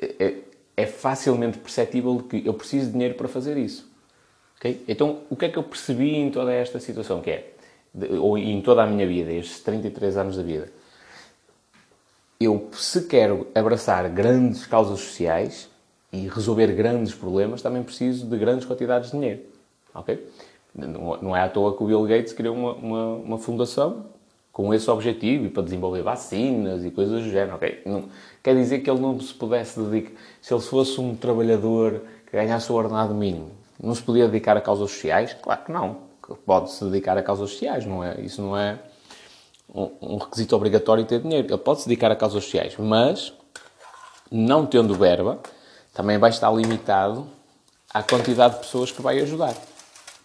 é, 0.00 0.36
é, 0.74 0.86
facilmente 0.86 1.58
perceptível 1.58 2.18
que 2.20 2.46
eu 2.46 2.54
preciso 2.54 2.86
de 2.86 2.92
dinheiro 2.92 3.14
para 3.14 3.28
fazer 3.28 3.58
isso. 3.58 3.86
Okay? 4.56 4.82
Então, 4.88 5.20
o 5.28 5.36
que 5.36 5.44
é 5.44 5.48
que 5.50 5.58
eu 5.58 5.62
percebi 5.62 6.14
em 6.14 6.30
toda 6.30 6.50
esta 6.50 6.80
situação? 6.80 7.20
Que 7.20 7.30
é, 7.30 7.52
de, 7.92 8.06
ou 8.16 8.38
em 8.38 8.62
toda 8.62 8.84
a 8.84 8.86
minha 8.86 9.06
vida, 9.06 9.30
estes 9.32 9.60
33 9.60 10.16
anos 10.16 10.34
da 10.34 10.42
vida, 10.42 10.72
eu, 12.40 12.70
se 12.72 13.02
quero 13.02 13.48
abraçar 13.54 14.08
grandes 14.08 14.64
causas 14.64 14.98
sociais, 14.98 15.68
e 16.10 16.26
resolver 16.26 16.68
grandes 16.68 17.12
problemas, 17.12 17.60
também 17.60 17.82
preciso 17.82 18.24
de 18.26 18.38
grandes 18.38 18.64
quantidades 18.64 19.10
de 19.10 19.18
dinheiro. 19.18 19.54
Ok? 19.94 20.26
Não 20.74 21.36
é 21.36 21.42
à 21.42 21.48
toa 21.48 21.76
que 21.76 21.82
o 21.82 21.86
Bill 21.86 22.02
Gates 22.04 22.32
criou 22.32 22.56
uma, 22.56 22.72
uma, 22.72 23.14
uma 23.16 23.38
fundação 23.38 24.06
com 24.52 24.72
esse 24.72 24.88
objetivo 24.90 25.46
e 25.46 25.50
para 25.50 25.62
desenvolver 25.62 26.02
vacinas 26.02 26.84
e 26.84 26.90
coisas 26.90 27.22
do 27.22 27.30
género. 27.30 27.56
Okay? 27.56 27.82
Não, 27.84 28.04
quer 28.42 28.54
dizer 28.54 28.80
que 28.80 28.90
ele 28.90 29.00
não 29.00 29.18
se 29.20 29.34
pudesse 29.34 29.80
dedicar. 29.80 30.12
Se 30.40 30.54
ele 30.54 30.62
fosse 30.62 31.00
um 31.00 31.14
trabalhador 31.14 32.02
que 32.26 32.36
ganhasse 32.36 32.70
o 32.70 32.74
ordenado 32.74 33.14
mínimo, 33.14 33.50
não 33.82 33.94
se 33.94 34.02
podia 34.02 34.26
dedicar 34.26 34.56
a 34.56 34.60
causas 34.60 34.90
sociais? 34.90 35.34
Claro 35.34 35.64
que 35.64 35.72
não. 35.72 35.96
Pode-se 36.46 36.84
dedicar 36.84 37.18
a 37.18 37.22
causas 37.22 37.50
sociais, 37.50 37.84
não 37.84 38.02
é? 38.02 38.20
Isso 38.20 38.40
não 38.40 38.56
é 38.56 38.78
um, 39.72 39.90
um 40.00 40.16
requisito 40.18 40.54
obrigatório 40.56 41.04
ter 41.04 41.20
dinheiro. 41.20 41.48
Ele 41.48 41.58
pode 41.58 41.82
se 41.82 41.88
dedicar 41.88 42.10
a 42.10 42.16
causas 42.16 42.44
sociais, 42.44 42.74
mas 42.78 43.32
não 44.30 44.64
tendo 44.66 44.94
verba, 44.94 45.40
também 45.92 46.16
vai 46.16 46.30
estar 46.30 46.50
limitado 46.52 47.26
à 47.92 48.02
quantidade 48.02 48.54
de 48.54 48.60
pessoas 48.60 48.90
que 48.90 49.02
vai 49.02 49.20
ajudar. 49.20 49.54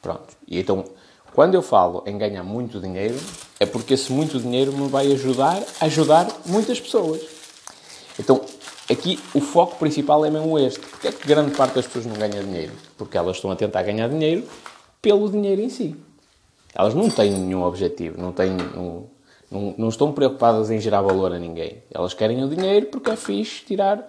Pronto. 0.01 0.35
E 0.47 0.59
então, 0.59 0.85
quando 1.33 1.55
eu 1.55 1.61
falo 1.61 2.03
em 2.05 2.17
ganhar 2.17 2.43
muito 2.43 2.79
dinheiro, 2.79 3.17
é 3.59 3.65
porque 3.65 3.93
esse 3.93 4.11
muito 4.11 4.39
dinheiro 4.39 4.71
me 4.73 4.87
vai 4.87 5.11
ajudar 5.11 5.61
a 5.79 5.85
ajudar 5.85 6.27
muitas 6.45 6.79
pessoas. 6.79 7.21
Então, 8.17 8.41
aqui 8.89 9.19
o 9.33 9.39
foco 9.39 9.77
principal 9.77 10.25
é 10.25 10.29
mesmo 10.29 10.57
este. 10.57 10.79
Porque 10.79 11.07
é 11.07 11.11
que 11.11 11.27
grande 11.27 11.55
parte 11.55 11.75
das 11.75 11.85
pessoas 11.85 12.05
não 12.05 12.15
ganha 12.15 12.43
dinheiro? 12.43 12.73
Porque 12.97 13.17
elas 13.17 13.37
estão 13.37 13.51
a 13.51 13.55
tentar 13.55 13.83
ganhar 13.83 14.09
dinheiro 14.09 14.43
pelo 15.01 15.29
dinheiro 15.29 15.61
em 15.61 15.69
si. 15.69 15.95
Elas 16.73 16.93
não 16.93 17.09
têm 17.09 17.31
nenhum 17.31 17.63
objetivo, 17.63 18.21
não, 18.21 18.31
têm, 18.31 18.51
não, 18.51 19.09
não, 19.49 19.75
não 19.77 19.89
estão 19.89 20.11
preocupadas 20.11 20.69
em 20.69 20.79
gerar 20.79 21.01
valor 21.01 21.33
a 21.33 21.39
ninguém. 21.39 21.83
Elas 21.91 22.13
querem 22.13 22.43
o 22.43 22.49
dinheiro 22.49 22.87
porque 22.87 23.09
é 23.09 23.15
fixe 23.15 23.65
tirar 23.65 24.07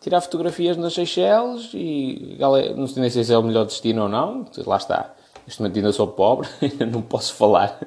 tirar 0.00 0.20
fotografias 0.20 0.76
nas 0.76 0.92
Seychelles 0.92 1.70
e 1.72 2.36
não 2.76 2.86
sei 2.86 3.24
se 3.24 3.32
é 3.32 3.38
o 3.38 3.42
melhor 3.42 3.64
destino 3.64 4.02
ou 4.02 4.08
não, 4.08 4.44
lá 4.66 4.76
está. 4.76 5.14
Neste 5.46 5.60
momento 5.60 5.76
ainda 5.76 5.92
sou 5.92 6.08
pobre, 6.08 6.48
não 6.90 7.02
posso 7.02 7.34
falar 7.34 7.78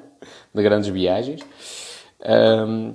de 0.54 0.62
grandes 0.62 0.88
viagens. 0.88 1.40
Um, 2.20 2.94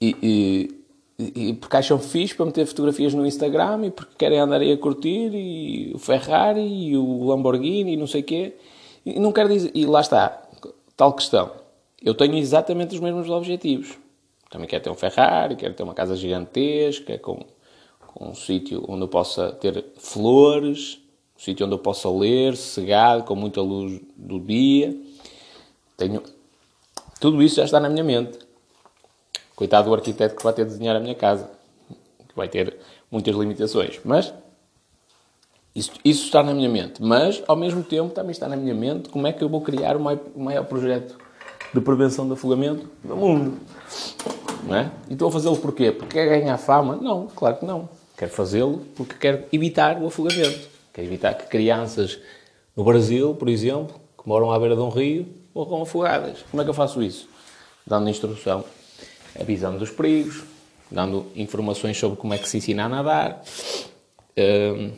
e, 0.00 0.70
e, 1.18 1.50
e, 1.50 1.52
porque 1.54 1.76
acham 1.76 1.98
fixe 1.98 2.34
para 2.34 2.46
meter 2.46 2.66
fotografias 2.66 3.14
no 3.14 3.26
Instagram 3.26 3.86
e 3.86 3.90
porque 3.90 4.14
querem 4.18 4.38
andar 4.38 4.60
aí 4.60 4.72
a 4.72 4.78
curtir 4.78 5.30
e 5.32 5.92
o 5.94 5.98
Ferrari 5.98 6.60
e 6.60 6.96
o 6.96 7.24
Lamborghini 7.24 7.94
e 7.94 7.96
não 7.96 8.06
sei 8.06 8.20
o 8.20 8.24
quê. 8.24 8.56
E 9.04 9.18
não 9.18 9.32
quero 9.32 9.48
dizer... 9.48 9.70
E 9.74 9.86
lá 9.86 10.00
está, 10.00 10.42
tal 10.96 11.12
questão. 11.12 11.52
Eu 12.02 12.14
tenho 12.14 12.36
exatamente 12.36 12.94
os 12.94 13.00
mesmos 13.00 13.28
objetivos. 13.30 13.98
Também 14.50 14.68
quero 14.68 14.84
ter 14.84 14.90
um 14.90 14.94
Ferrari, 14.94 15.56
quero 15.56 15.74
ter 15.74 15.82
uma 15.82 15.94
casa 15.94 16.16
gigantesca, 16.16 17.18
com, 17.18 17.44
com 18.06 18.28
um 18.28 18.34
sítio 18.34 18.84
onde 18.88 19.02
eu 19.02 19.08
possa 19.08 19.52
ter 19.52 19.84
flores, 19.96 21.00
um 21.36 21.40
sítio 21.40 21.66
onde 21.66 21.74
eu 21.74 21.78
possa 21.78 22.08
ler, 22.10 22.56
cegado, 22.56 23.24
com 23.24 23.34
muita 23.34 23.60
luz 23.60 24.00
do 24.16 24.38
dia. 24.38 24.96
Tenho... 25.96 26.22
Tudo 27.20 27.42
isso 27.42 27.56
já 27.56 27.64
está 27.64 27.80
na 27.80 27.88
minha 27.88 28.04
mente. 28.04 28.38
Coitado 29.54 29.88
do 29.88 29.94
arquiteto 29.94 30.36
que 30.36 30.42
vai 30.42 30.52
ter 30.52 30.64
de 30.64 30.72
desenhar 30.72 30.96
a 30.96 31.00
minha 31.00 31.14
casa. 31.14 31.50
Que 32.28 32.34
vai 32.34 32.48
ter 32.48 32.76
muitas 33.10 33.34
limitações. 33.36 34.00
Mas 34.04 34.32
isso, 35.74 35.92
isso, 36.04 36.24
está 36.26 36.42
na 36.42 36.54
minha 36.54 36.68
mente. 36.68 37.02
Mas, 37.02 37.42
ao 37.48 37.56
mesmo 37.56 37.82
tempo, 37.82 38.14
também 38.14 38.30
está 38.30 38.48
na 38.48 38.56
minha 38.56 38.74
mente 38.74 39.08
como 39.08 39.26
é 39.26 39.32
que 39.32 39.42
eu 39.42 39.48
vou 39.48 39.60
criar 39.60 39.96
o 39.96 40.00
maior, 40.00 40.20
o 40.34 40.40
maior 40.40 40.64
projeto 40.64 41.16
de 41.72 41.80
prevenção 41.80 42.26
de 42.26 42.34
afogamento 42.34 42.88
do 43.02 43.16
mundo. 43.16 43.58
Não 44.62 44.76
é? 44.76 44.90
E 45.08 45.14
estou 45.14 45.28
a 45.28 45.32
fazê-lo 45.32 45.56
porquê? 45.56 45.90
Porque 45.90 46.14
quer 46.14 46.40
ganhar 46.40 46.56
fama? 46.58 46.96
Não, 46.96 47.26
claro 47.26 47.56
que 47.56 47.66
não. 47.66 47.88
Quero 48.16 48.30
fazê-lo 48.30 48.82
porque 48.94 49.14
quero 49.14 49.44
evitar 49.52 50.00
o 50.00 50.06
afogamento. 50.06 50.73
Quero 50.94 51.08
evitar 51.08 51.34
que 51.34 51.46
crianças 51.48 52.20
no 52.76 52.84
Brasil, 52.84 53.34
por 53.34 53.48
exemplo, 53.48 54.00
que 54.16 54.28
moram 54.28 54.52
à 54.52 54.58
beira 54.60 54.76
de 54.76 54.80
um 54.80 54.90
rio, 54.90 55.26
morram 55.52 55.82
afogadas. 55.82 56.44
Como 56.48 56.60
é 56.60 56.64
que 56.64 56.70
eu 56.70 56.74
faço 56.74 57.02
isso? 57.02 57.28
Dando 57.84 58.08
instrução, 58.08 58.64
avisando 59.38 59.80
dos 59.80 59.90
perigos, 59.90 60.44
dando 60.88 61.26
informações 61.34 61.98
sobre 61.98 62.16
como 62.16 62.32
é 62.32 62.38
que 62.38 62.48
se 62.48 62.58
ensina 62.58 62.84
a 62.84 62.88
nadar. 62.88 63.42
Um, 64.38 64.92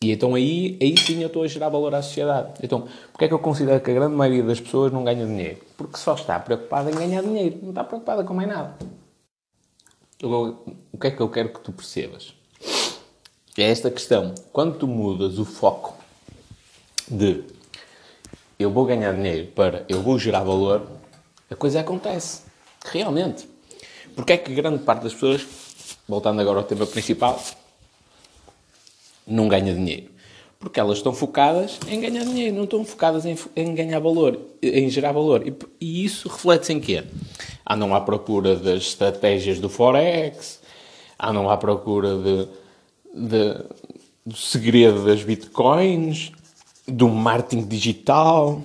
e 0.00 0.12
então 0.12 0.36
aí, 0.36 0.78
aí 0.80 0.96
sim 0.96 1.20
eu 1.20 1.26
estou 1.26 1.42
a 1.42 1.48
gerar 1.48 1.68
valor 1.68 1.92
à 1.92 2.00
sociedade. 2.00 2.54
Então, 2.62 2.86
porque 3.10 3.24
é 3.24 3.28
que 3.28 3.34
eu 3.34 3.40
considero 3.40 3.80
que 3.80 3.90
a 3.90 3.94
grande 3.94 4.14
maioria 4.14 4.44
das 4.44 4.60
pessoas 4.60 4.92
não 4.92 5.02
ganha 5.02 5.26
dinheiro? 5.26 5.58
Porque 5.76 5.96
só 5.98 6.14
está 6.14 6.38
preocupada 6.38 6.92
em 6.92 6.94
ganhar 6.94 7.22
dinheiro, 7.22 7.58
não 7.60 7.70
está 7.70 7.82
preocupada 7.82 8.22
com 8.22 8.34
mais 8.34 8.48
nada. 8.48 8.76
o 10.22 10.98
que 11.00 11.08
é 11.08 11.10
que 11.10 11.20
eu 11.20 11.28
quero 11.28 11.48
que 11.48 11.60
tu 11.60 11.72
percebas? 11.72 12.40
É 13.56 13.64
esta 13.64 13.90
questão. 13.90 14.34
Quando 14.52 14.78
tu 14.78 14.86
mudas 14.86 15.38
o 15.38 15.44
foco 15.44 15.94
de 17.06 17.44
eu 18.58 18.70
vou 18.70 18.86
ganhar 18.86 19.12
dinheiro 19.12 19.48
para 19.48 19.84
eu 19.88 20.00
vou 20.00 20.18
gerar 20.18 20.42
valor, 20.42 20.86
a 21.50 21.54
coisa 21.54 21.80
acontece. 21.80 22.42
Realmente. 22.84 23.46
Porque 24.16 24.32
é 24.32 24.36
que 24.38 24.54
grande 24.54 24.82
parte 24.82 25.02
das 25.02 25.12
pessoas, 25.12 25.46
voltando 26.08 26.40
agora 26.40 26.60
ao 26.60 26.64
tema 26.64 26.86
principal, 26.86 27.42
não 29.26 29.48
ganha 29.48 29.74
dinheiro. 29.74 30.10
Porque 30.58 30.80
elas 30.80 30.98
estão 30.98 31.12
focadas 31.12 31.78
em 31.88 32.00
ganhar 32.00 32.24
dinheiro, 32.24 32.56
não 32.56 32.64
estão 32.64 32.84
focadas 32.84 33.26
em, 33.26 33.36
em 33.56 33.74
ganhar 33.74 33.98
valor, 33.98 34.38
em 34.62 34.88
gerar 34.88 35.12
valor. 35.12 35.46
E, 35.46 35.54
e 35.80 36.04
isso 36.04 36.28
reflete-se 36.28 36.72
em 36.72 36.80
quê? 36.80 37.04
Andam 37.68 37.94
à 37.94 38.00
procura 38.00 38.56
das 38.56 38.82
estratégias 38.84 39.58
do 39.58 39.68
Forex, 39.68 40.60
andam 41.18 41.50
à 41.50 41.56
procura 41.56 42.16
de, 42.16 42.48
de, 43.14 43.64
do 44.24 44.36
segredo 44.36 45.04
das 45.04 45.22
bitcoins, 45.22 46.32
do 46.86 47.08
marketing 47.08 47.66
digital, 47.66 48.62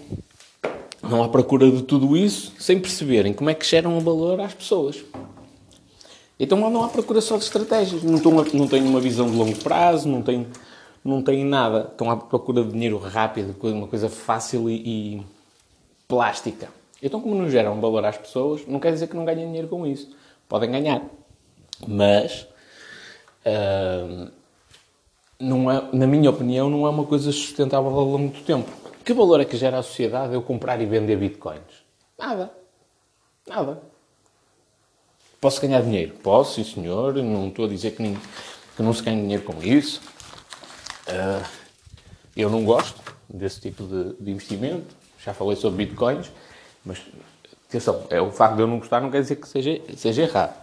andam 1.03 1.23
à 1.23 1.29
procura 1.29 1.69
de 1.69 1.83
tudo 1.83 2.17
isso 2.17 2.53
sem 2.59 2.79
perceberem 2.79 3.33
como 3.33 3.49
é 3.49 3.53
que 3.53 3.65
geram 3.65 3.99
valor 3.99 4.39
às 4.41 4.53
pessoas. 4.53 5.03
Então 6.39 6.69
não 6.69 6.83
há 6.83 6.89
procura 6.89 7.19
só 7.19 7.37
de 7.37 7.43
estratégias. 7.43 8.03
Não, 8.03 8.15
estão, 8.15 8.31
não 8.31 8.67
têm 8.67 8.83
uma 8.83 8.99
visão 8.99 9.29
de 9.29 9.35
longo 9.35 9.57
prazo, 9.57 10.07
não 10.07 10.21
têm, 10.21 10.45
não 11.03 11.21
têm 11.21 11.43
nada. 11.43 11.89
Estão 11.91 12.11
à 12.11 12.17
procura 12.17 12.63
de 12.63 12.71
dinheiro 12.71 12.97
rápido, 12.97 13.55
uma 13.63 13.87
coisa 13.87 14.07
fácil 14.07 14.69
e, 14.69 14.75
e 14.75 15.21
plástica. 16.07 16.69
Então, 17.01 17.21
como 17.21 17.35
não 17.35 17.49
geram 17.49 17.79
valor 17.79 18.05
às 18.05 18.17
pessoas, 18.17 18.65
não 18.67 18.79
quer 18.79 18.91
dizer 18.91 19.07
que 19.07 19.15
não 19.15 19.25
ganhem 19.25 19.47
dinheiro 19.47 19.67
com 19.67 19.85
isso. 19.85 20.09
Podem 20.47 20.71
ganhar. 20.71 21.01
Mas, 21.87 22.47
uh, 23.45 24.31
não 25.39 25.69
é, 25.71 25.89
na 25.93 26.07
minha 26.07 26.29
opinião, 26.29 26.69
não 26.69 26.85
é 26.85 26.89
uma 26.89 27.05
coisa 27.05 27.31
sustentável 27.31 27.89
ao 27.89 28.05
longo 28.05 28.33
do 28.33 28.43
tempo. 28.43 28.69
Que 29.03 29.13
valor 29.13 29.39
é 29.39 29.45
que 29.45 29.55
gera 29.55 29.79
à 29.79 29.83
sociedade 29.83 30.33
eu 30.33 30.41
comprar 30.41 30.81
e 30.81 30.85
vender 30.85 31.15
bitcoins? 31.15 31.85
Nada. 32.17 32.51
Nada. 33.47 33.81
Posso 35.39 35.61
ganhar 35.61 35.81
dinheiro? 35.81 36.13
Posso, 36.23 36.55
sim 36.55 36.63
senhor. 36.63 37.13
Não 37.15 37.47
estou 37.47 37.65
a 37.65 37.67
dizer 37.67 37.91
que, 37.91 38.01
nem, 38.01 38.17
que 38.75 38.83
não 38.83 38.91
se 38.93 39.03
ganha 39.03 39.21
dinheiro 39.21 39.43
com 39.43 39.61
isso. 39.63 40.01
Uh, 41.07 41.45
eu 42.35 42.49
não 42.49 42.65
gosto 42.65 43.01
desse 43.29 43.61
tipo 43.61 43.83
de, 43.83 44.13
de, 44.21 44.31
investimento. 44.31 44.95
Já 45.23 45.33
falei 45.33 45.55
sobre 45.55 45.85
bitcoins, 45.85 46.31
mas 46.83 46.99
atenção, 47.69 48.05
é, 48.09 48.19
o 48.19 48.31
facto 48.31 48.55
de 48.55 48.61
eu 48.61 48.67
não 48.67 48.79
gostar 48.79 49.01
não 49.01 49.11
quer 49.11 49.21
dizer 49.21 49.37
que 49.37 49.47
seja, 49.47 49.79
seja 49.95 50.23
errado. 50.23 50.55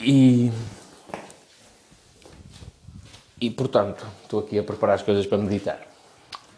E, 0.00 0.50
e 3.40 3.50
portanto, 3.50 4.06
estou 4.22 4.40
aqui 4.40 4.58
a 4.58 4.62
preparar 4.62 4.96
as 4.96 5.02
coisas 5.02 5.26
para 5.26 5.38
meditar. 5.38 5.80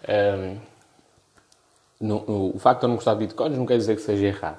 Um, 0.08 0.56
ah, 0.56 0.72
no, 2.00 2.52
o 2.56 2.58
facto 2.58 2.80
de 2.80 2.86
eu 2.86 2.88
não 2.88 2.96
gostar 2.96 3.14
de 3.14 3.20
bitcoins 3.20 3.56
não 3.56 3.64
quer 3.64 3.76
dizer 3.76 3.94
que 3.94 4.02
seja 4.02 4.26
errado. 4.26 4.58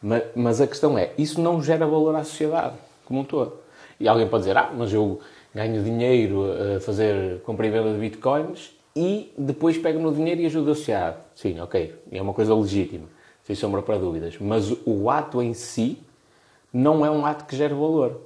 Mas, 0.00 0.22
mas, 0.36 0.60
a 0.60 0.66
questão 0.66 0.96
é, 0.96 1.12
isso 1.18 1.40
não 1.40 1.60
gera 1.60 1.84
valor 1.84 2.14
à 2.14 2.22
sociedade 2.22 2.76
como 3.04 3.20
um 3.20 3.24
todo. 3.24 3.54
E 3.98 4.06
alguém 4.06 4.28
pode 4.28 4.42
dizer, 4.42 4.56
ah, 4.56 4.70
mas 4.72 4.92
eu 4.92 5.20
ganho 5.52 5.82
dinheiro 5.82 6.44
a 6.76 6.80
fazer 6.80 7.40
compra 7.40 7.66
e 7.66 7.70
venda 7.70 7.92
de 7.92 7.98
bitcoins 7.98 8.72
e 8.94 9.32
depois 9.36 9.76
pego 9.76 9.98
no 9.98 10.14
dinheiro 10.14 10.42
e 10.42 10.46
ajudo 10.46 10.70
a 10.70 10.74
sociedade. 10.74 11.16
Sim, 11.34 11.58
ok, 11.60 11.94
é 12.12 12.22
uma 12.22 12.32
coisa 12.32 12.54
legítima, 12.54 13.08
sem 13.42 13.56
sombra 13.56 13.82
para 13.82 13.98
dúvidas. 13.98 14.38
Mas 14.38 14.70
o 14.84 15.10
ato 15.10 15.42
em 15.42 15.54
si 15.54 15.98
não 16.72 17.04
é 17.04 17.10
um 17.10 17.26
ato 17.26 17.46
que 17.46 17.56
gere 17.56 17.74
valor. 17.74 18.20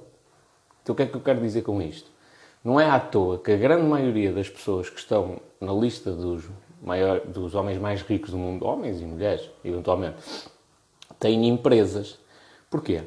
Então 0.83 0.93
o 0.93 0.95
que 0.95 1.03
é 1.03 1.05
que 1.07 1.15
eu 1.15 1.21
quero 1.21 1.39
dizer 1.39 1.63
com 1.63 1.81
isto? 1.81 2.10
Não 2.63 2.79
é 2.79 2.89
à 2.89 2.99
toa 2.99 3.39
que 3.39 3.51
a 3.51 3.57
grande 3.57 3.83
maioria 3.83 4.31
das 4.31 4.47
pessoas 4.47 4.89
que 4.89 4.99
estão 4.99 5.39
na 5.59 5.73
lista 5.73 6.11
dos, 6.11 6.43
maior, 6.81 7.21
dos 7.21 7.55
homens 7.55 7.79
mais 7.79 8.01
ricos 8.01 8.31
do 8.31 8.37
mundo, 8.37 8.65
homens 8.65 9.01
e 9.01 9.05
mulheres, 9.05 9.49
eventualmente, 9.65 10.17
têm 11.19 11.47
empresas. 11.47 12.19
Porquê? 12.69 13.03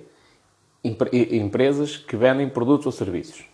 Empresas 0.83 1.97
que 1.97 2.17
vendem 2.17 2.49
produtos 2.49 2.87
ou 2.87 2.93
serviços. 2.93 3.45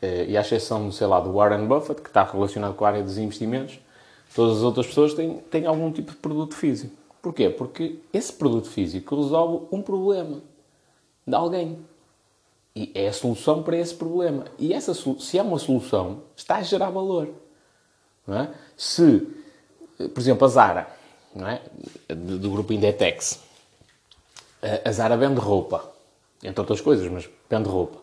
Eh, 0.00 0.26
e 0.30 0.36
à 0.36 0.40
exceção, 0.40 0.90
sei 0.90 1.06
lá, 1.06 1.20
do 1.20 1.32
Warren 1.32 1.66
Buffett, 1.66 2.00
que 2.00 2.08
está 2.08 2.24
relacionado 2.24 2.74
com 2.74 2.84
a 2.84 2.88
área 2.88 3.02
dos 3.02 3.18
investimentos, 3.18 3.78
todas 4.34 4.58
as 4.58 4.62
outras 4.62 4.86
pessoas 4.86 5.14
têm, 5.14 5.38
têm 5.50 5.66
algum 5.66 5.92
tipo 5.92 6.12
de 6.12 6.16
produto 6.16 6.54
físico. 6.54 6.96
Porquê? 7.20 7.50
Porque 7.50 8.00
esse 8.12 8.32
produto 8.32 8.68
físico 8.68 9.14
resolve 9.14 9.66
um 9.70 9.82
problema 9.82 10.40
de 11.26 11.34
alguém. 11.34 11.78
E 12.74 12.92
é 12.94 13.08
a 13.08 13.12
solução 13.12 13.62
para 13.62 13.76
esse 13.76 13.94
problema. 13.94 14.44
E 14.58 14.72
essa, 14.72 14.94
se 14.94 15.38
é 15.38 15.42
uma 15.42 15.58
solução, 15.58 16.22
está 16.36 16.56
a 16.56 16.62
gerar 16.62 16.90
valor. 16.90 17.28
É? 18.28 18.48
Se, 18.76 19.26
por 19.96 20.20
exemplo, 20.20 20.44
a 20.44 20.48
Zara, 20.48 20.88
é? 21.36 22.14
do, 22.14 22.50
grupo 22.50 22.72
Indetex, 22.72 23.40
a 24.84 24.92
Zara 24.92 25.16
vende 25.16 25.40
roupa, 25.40 25.90
entre 26.42 26.60
outras 26.60 26.80
coisas, 26.80 27.10
mas 27.10 27.28
vende 27.48 27.68
roupa. 27.68 27.98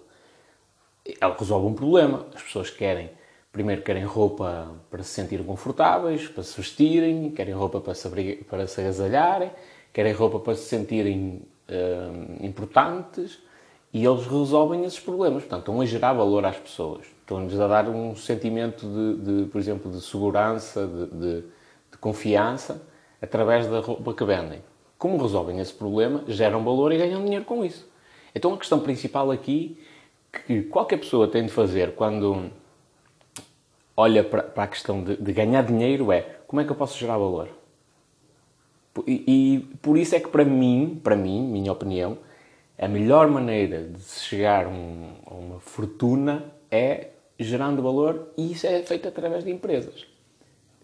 Ela 1.21 1.36
resolve 1.38 1.67
um 1.67 1.73
problema. 1.73 2.25
As 2.36 2.43
pessoas 2.43 2.69
querem, 2.69 3.10
primeiro, 3.53 3.82
querem 3.84 4.03
roupa 4.03 4.75
para 4.89 5.01
se 5.03 5.12
sentirem 5.12 5.45
confortáveis, 5.45 6.27
para 6.27 6.43
se 6.43 6.58
vestirem, 6.58 7.32
querem 7.32 7.53
roupa 7.53 7.80
para 7.80 7.93
se, 7.93 8.10
para 8.49 8.67
se 8.67 8.82
agasalharem, 8.82 9.51
querem 9.93 10.12
roupa 10.12 10.39
para 10.39 10.56
se 10.56 10.63
sentirem 10.63 11.41
uh, 11.69 12.45
importantes 12.45 13.39
e 13.93 14.06
eles 14.06 14.26
resolvem 14.26 14.84
esses 14.86 15.00
problemas. 15.00 15.43
Portanto, 15.43 15.60
estão 15.60 15.82
a 15.82 15.86
gerar 15.86 16.13
valor 16.13 16.45
às 16.45 16.58
pessoas. 16.58 17.06
Estão-lhes 17.21 17.60
a 17.60 17.67
dar 17.67 17.89
um 17.89 18.15
sentimento 18.15 18.86
de, 18.86 19.43
de 19.43 19.50
por 19.50 19.60
exemplo, 19.60 19.91
de 19.91 20.02
segurança, 20.02 20.88
de, 20.88 21.06
de, 21.08 21.41
de, 21.41 21.97
confiança, 22.00 22.82
através 23.21 23.67
da 23.67 23.80
roupa 23.80 24.13
que 24.13 24.23
vendem. 24.23 24.62
Como 24.97 25.17
resolvem 25.17 25.60
esse 25.60 25.73
problema, 25.73 26.23
geram 26.28 26.63
valor 26.63 26.91
e 26.91 26.97
ganham 26.97 27.23
dinheiro 27.23 27.45
com 27.45 27.63
isso. 27.63 27.88
Então, 28.34 28.54
a 28.54 28.58
questão 28.58 28.80
principal 28.80 29.32
aqui 29.32 29.80
que 30.45 30.63
qualquer 30.63 30.97
pessoa 30.97 31.28
tem 31.28 31.45
de 31.45 31.52
fazer 31.52 31.95
quando 31.95 32.52
olha 33.95 34.23
para, 34.23 34.43
para 34.43 34.63
a 34.63 34.67
questão 34.67 35.04
de, 35.04 35.17
de, 35.17 35.34
ganhar 35.34 35.63
dinheiro 35.63 36.12
é 36.12 36.21
como 36.45 36.62
é 36.62 36.65
que 36.65 36.71
eu 36.71 36.76
posso 36.76 36.97
gerar 36.97 37.17
valor? 37.17 37.50
E, 39.06 39.23
e 39.28 39.60
por 39.82 39.97
isso 39.97 40.15
é 40.15 40.19
que, 40.19 40.28
para 40.28 40.45
mim, 40.45 41.00
para 41.04 41.15
mim, 41.15 41.41
minha 41.47 41.71
opinião, 41.71 42.17
a 42.79 42.87
melhor 42.87 43.27
maneira 43.27 43.83
de 43.83 43.99
se 43.99 44.23
chegar 44.25 44.67
um, 44.67 45.13
a 45.25 45.33
uma 45.33 45.59
fortuna 45.59 46.45
é 46.69 47.09
gerando 47.39 47.81
valor 47.81 48.29
e 48.37 48.51
isso 48.51 48.67
é 48.67 48.81
feito 48.83 49.07
através 49.07 49.43
de 49.43 49.51
empresas. 49.51 50.05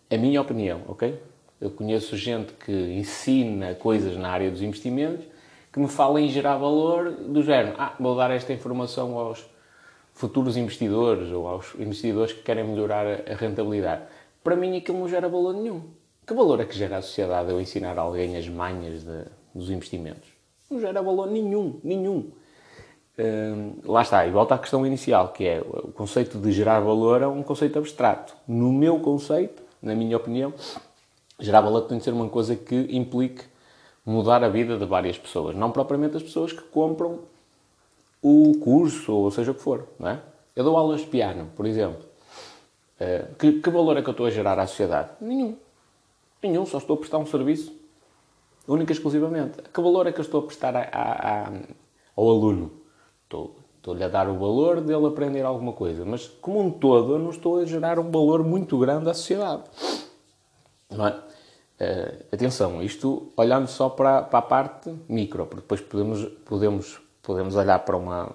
A 0.10 0.18
minha 0.18 0.42
opinião, 0.42 0.82
ok? 0.88 1.20
Eu 1.62 1.72
conheço 1.72 2.18
gente 2.18 2.54
que 2.54 2.72
ensina 2.72 3.76
coisas 3.76 4.18
na 4.18 4.30
área 4.30 4.50
dos 4.50 4.62
investimentos 4.62 5.26
que 5.72 5.80
me 5.80 5.88
fala 5.88 6.20
em 6.20 6.30
gerar 6.30 6.58
valor 6.58 7.12
do 7.12 7.42
género, 7.42 7.76
ah, 7.80 7.96
vou 8.00 8.16
dar 8.16 8.30
esta 8.32 8.54
informação 8.54 9.18
aos 9.18 9.46
futuros 10.14 10.58
investidores 10.58 11.32
ou 11.32 11.48
aos 11.48 11.74
investidores 11.76 12.34
que 12.34 12.44
querem 12.44 12.64
melhorar 12.64 13.06
a 13.08 13.36
rentabilidade. 13.36 14.04
Para 14.44 14.56
mim 14.56 14.78
aquilo 14.78 15.00
não 15.00 15.08
gera 15.08 15.30
valor 15.30 15.54
nenhum. 15.54 15.90
Que 16.26 16.34
valor 16.34 16.60
é 16.60 16.66
que 16.66 16.76
gera 16.76 16.98
a 16.98 17.02
sociedade 17.02 17.52
eu 17.52 17.60
ensinar 17.60 17.98
alguém 17.98 18.38
as 18.38 18.48
manhas 18.48 19.04
de, 19.04 19.26
dos 19.54 19.70
investimentos? 19.70 20.33
Não 20.70 20.80
gera 20.80 21.02
valor 21.02 21.28
nenhum, 21.28 21.80
nenhum. 21.84 22.32
Hum, 23.18 23.76
lá 23.86 24.02
está, 24.02 24.26
e 24.26 24.32
volta 24.32 24.56
à 24.56 24.58
questão 24.58 24.86
inicial, 24.86 25.30
que 25.30 25.46
é 25.46 25.62
o 25.62 25.92
conceito 25.92 26.40
de 26.40 26.52
gerar 26.52 26.80
valor 26.80 27.22
é 27.22 27.28
um 27.28 27.44
conceito 27.44 27.78
abstrato. 27.78 28.36
No 28.48 28.74
meu 28.74 29.00
conceito, 29.00 29.62
na 29.82 29.94
minha 29.94 30.18
opinião, 30.18 30.54
gerar 31.40 31.62
valor 31.62 31.82
tem 31.82 32.00
de 32.00 32.04
ser 32.04 32.12
uma 32.12 32.28
coisa 32.28 32.56
que 32.56 32.88
implique 32.90 33.44
mudar 34.06 34.44
a 34.44 34.50
vida 34.50 34.78
de 34.78 34.86
várias 34.86 35.18
pessoas, 35.18 35.56
não 35.56 35.72
propriamente 35.72 36.18
as 36.18 36.24
pessoas 36.24 36.52
que 36.52 36.62
compram 36.64 37.20
o 38.22 38.58
curso 38.60 39.14
ou 39.14 39.32
seja 39.32 39.52
o 39.52 39.54
que 39.54 39.62
for, 39.62 39.88
não 40.00 40.10
é? 40.10 40.20
Eu 40.56 40.64
dou 40.64 40.78
aulas 40.78 41.02
de 41.02 41.08
piano, 41.08 41.50
por 41.56 41.66
exemplo. 41.66 42.04
Uh, 43.00 43.36
que, 43.36 43.54
que 43.54 43.70
valor 43.70 43.98
é 43.98 44.02
que 44.02 44.10
eu 44.10 44.12
estou 44.12 44.26
a 44.26 44.30
gerar 44.30 44.58
à 44.60 44.68
sociedade? 44.68 45.10
Nenhum. 45.20 45.56
Nenhum, 46.42 46.66
só 46.66 46.78
estou 46.78 46.96
a 46.96 47.00
prestar 47.00 47.18
um 47.18 47.26
serviço 47.26 47.74
única 48.68 48.92
e 48.92 48.96
exclusivamente. 48.96 49.62
Que 49.62 49.82
valor 49.82 50.08
é 50.08 50.12
que 50.12 50.20
eu 50.20 50.24
estou 50.24 50.42
a 50.42 50.46
prestar 50.46 50.76
a, 50.76 50.82
a, 50.92 51.48
a, 51.48 51.52
ao 52.16 52.30
aluno? 52.30 52.72
Estou, 53.24 53.56
estou-lhe 53.78 54.04
a 54.04 54.08
dar 54.08 54.30
o 54.30 54.38
valor 54.38 54.82
dele 54.82 55.06
aprender 55.06 55.44
alguma 55.44 55.74
coisa, 55.74 56.06
mas 56.06 56.28
como 56.28 56.62
um 56.62 56.72
todo 56.72 57.14
eu 57.14 57.20
não 57.20 57.30
estou 57.30 57.60
a 57.60 57.66
gerar 57.66 58.00
um 58.00 58.10
valor 58.10 58.44
muito 58.44 58.78
grande 58.78 59.10
à 59.10 59.14
sociedade. 59.14 59.64
Não 60.90 61.08
é? 61.08 61.12
Uh, 61.82 62.26
atenção, 62.32 62.82
isto 62.84 63.34
olhando 63.36 63.68
só 63.68 63.90
para, 63.90 64.22
para 64.22 64.40
a 64.40 64.42
parte 64.44 64.94
micro, 65.10 65.46
porque 65.46 65.62
depois 65.62 65.82
podemos, 65.82 66.26
podemos, 66.46 67.02
podemos 67.22 67.56
olhar 67.56 67.80
para 67.80 67.98
uma, 67.98 68.32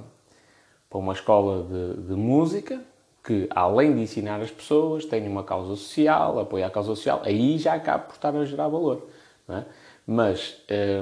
para 0.90 0.98
uma 0.98 1.12
escola 1.12 1.62
de, 1.62 2.02
de 2.08 2.14
música 2.14 2.82
que, 3.24 3.48
além 3.50 3.94
de 3.94 4.02
ensinar 4.02 4.40
as 4.40 4.50
pessoas, 4.50 5.04
tem 5.04 5.26
uma 5.28 5.44
causa 5.44 5.76
social, 5.76 6.40
apoia 6.40 6.66
a 6.66 6.70
causa 6.70 6.88
social, 6.88 7.22
aí 7.24 7.58
já 7.58 7.74
acaba 7.74 8.04
por 8.04 8.14
estar 8.14 8.34
a 8.34 8.44
gerar 8.44 8.68
valor. 8.68 9.06
Não 9.46 9.58
é? 9.58 9.66
Mas 10.10 10.56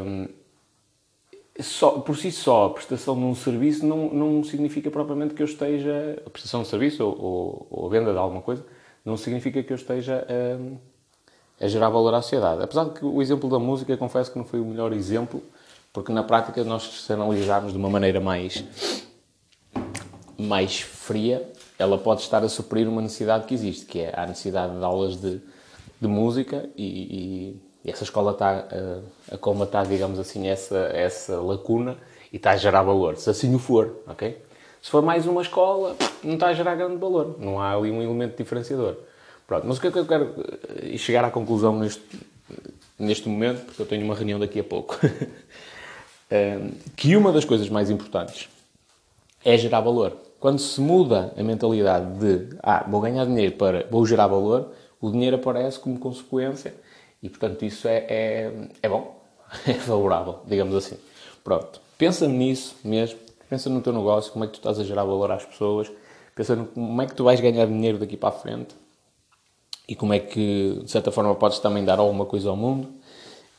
um, 0.04 0.26
só, 1.60 1.92
por 2.00 2.16
si 2.16 2.32
só 2.32 2.66
a 2.66 2.70
prestação 2.70 3.14
de 3.14 3.22
um 3.22 3.36
serviço 3.36 3.86
não, 3.86 4.12
não 4.12 4.42
significa 4.42 4.90
propriamente 4.90 5.32
que 5.32 5.40
eu 5.40 5.46
esteja. 5.46 6.20
A 6.26 6.28
prestação 6.28 6.62
de 6.62 6.68
serviço 6.68 7.04
ou, 7.04 7.16
ou, 7.16 7.66
ou 7.70 7.86
a 7.86 7.90
venda 7.90 8.10
de 8.10 8.18
alguma 8.18 8.42
coisa 8.42 8.66
não 9.04 9.16
significa 9.16 9.62
que 9.62 9.72
eu 9.72 9.76
esteja 9.76 10.26
um, 10.60 10.76
a 11.60 11.68
gerar 11.68 11.88
valor 11.88 12.12
à 12.14 12.20
sociedade. 12.20 12.64
Apesar 12.64 12.86
de 12.86 12.98
que 12.98 13.04
o 13.04 13.22
exemplo 13.22 13.48
da 13.48 13.60
música, 13.60 13.96
confesso 13.96 14.32
que 14.32 14.38
não 14.38 14.44
foi 14.44 14.58
o 14.58 14.64
melhor 14.64 14.92
exemplo, 14.92 15.40
porque 15.92 16.10
na 16.10 16.24
prática 16.24 16.64
nós, 16.64 16.82
se 16.82 17.12
analisarmos 17.12 17.70
de 17.70 17.78
uma 17.78 17.88
maneira 17.88 18.20
mais, 18.20 18.64
mais 20.36 20.80
fria, 20.80 21.48
ela 21.78 21.96
pode 21.96 22.22
estar 22.22 22.42
a 22.42 22.48
suprir 22.48 22.88
uma 22.88 23.00
necessidade 23.00 23.46
que 23.46 23.54
existe, 23.54 23.86
que 23.86 24.00
é 24.00 24.12
a 24.18 24.26
necessidade 24.26 24.76
de 24.76 24.84
aulas 24.84 25.20
de, 25.20 25.40
de 26.00 26.08
música 26.08 26.68
e, 26.76 26.84
e 26.84 27.65
e 27.87 27.90
essa 27.92 28.03
escola 28.03 28.33
está 28.33 28.66
a, 29.31 29.35
a 29.35 29.38
combatar, 29.38 29.87
digamos 29.87 30.18
assim, 30.18 30.49
essa, 30.49 30.77
essa 30.92 31.40
lacuna 31.40 31.96
e 32.33 32.37
está 32.37 32.51
a 32.51 32.57
gerar 32.57 32.83
valor, 32.83 33.16
se 33.16 33.31
assim 33.31 33.55
o 33.55 33.61
for, 33.61 34.03
ok? 34.09 34.37
Se 34.83 34.90
for 34.90 35.03
mais 35.03 35.25
uma 35.25 35.40
escola, 35.40 35.96
não 36.22 36.35
está 36.35 36.49
a 36.49 36.53
gerar 36.53 36.75
grande 36.75 36.96
valor, 36.96 37.37
não 37.38 37.61
há 37.61 37.77
ali 37.77 37.92
um 37.92 38.03
elemento 38.03 38.37
diferenciador. 38.37 38.96
Pronto, 39.46 39.68
mas 39.68 39.79
o 39.79 39.81
que 39.81 39.87
é 39.87 39.90
que 39.92 39.99
eu 40.01 40.05
quero 40.05 40.35
eh, 40.83 40.99
chegar 40.99 41.25
à 41.25 41.31
conclusão 41.31 41.79
neste, 41.79 42.03
neste 42.99 43.29
momento, 43.29 43.64
porque 43.64 43.81
eu 43.81 43.87
tenho 43.87 44.05
uma 44.05 44.16
reunião 44.16 44.40
daqui 44.40 44.59
a 44.59 44.64
pouco, 44.64 44.99
eh, 46.29 46.59
que 46.96 47.16
uma 47.16 47.31
das 47.31 47.44
coisas 47.44 47.68
mais 47.68 47.88
importantes 47.88 48.49
é 49.44 49.57
gerar 49.57 49.81
valor. 49.81 50.16
Quando 50.40 50.59
se 50.59 50.81
muda 50.81 51.33
a 51.38 51.42
mentalidade 51.42 52.18
de, 52.18 52.57
ah, 52.64 52.85
vou 52.88 53.01
ganhar 53.01 53.25
dinheiro 53.27 53.55
para, 53.55 53.87
vou 53.88 54.05
gerar 54.05 54.27
valor, 54.27 54.72
o 55.01 55.09
dinheiro 55.09 55.37
aparece 55.37 55.79
como 55.79 55.96
consequência 56.01 56.75
e, 57.26 57.28
portanto, 57.28 57.64
isso 57.64 57.88
é, 57.88 58.06
é, 58.08 58.52
é 58.80 58.88
bom, 58.88 59.20
é 59.66 59.74
favorável, 59.74 60.38
digamos 60.46 60.74
assim. 60.76 60.96
Pronto. 61.42 61.80
Pensa 61.98 62.28
nisso 62.28 62.76
mesmo, 62.84 63.18
pensa 63.50 63.68
no 63.68 63.80
teu 63.80 63.92
negócio, 63.92 64.32
como 64.32 64.44
é 64.44 64.46
que 64.46 64.54
tu 64.54 64.56
estás 64.58 64.78
a 64.78 64.84
gerar 64.84 65.02
valor 65.02 65.32
às 65.32 65.44
pessoas, 65.44 65.90
pensa 66.36 66.54
no, 66.54 66.66
como 66.66 67.02
é 67.02 67.06
que 67.06 67.14
tu 67.14 67.24
vais 67.24 67.40
ganhar 67.40 67.66
dinheiro 67.66 67.98
daqui 67.98 68.16
para 68.16 68.28
a 68.28 68.32
frente 68.32 68.76
e 69.88 69.96
como 69.96 70.12
é 70.12 70.20
que, 70.20 70.80
de 70.84 70.90
certa 70.90 71.10
forma, 71.10 71.34
podes 71.34 71.58
também 71.58 71.84
dar 71.84 71.98
alguma 71.98 72.26
coisa 72.26 72.48
ao 72.48 72.56
mundo. 72.56 72.88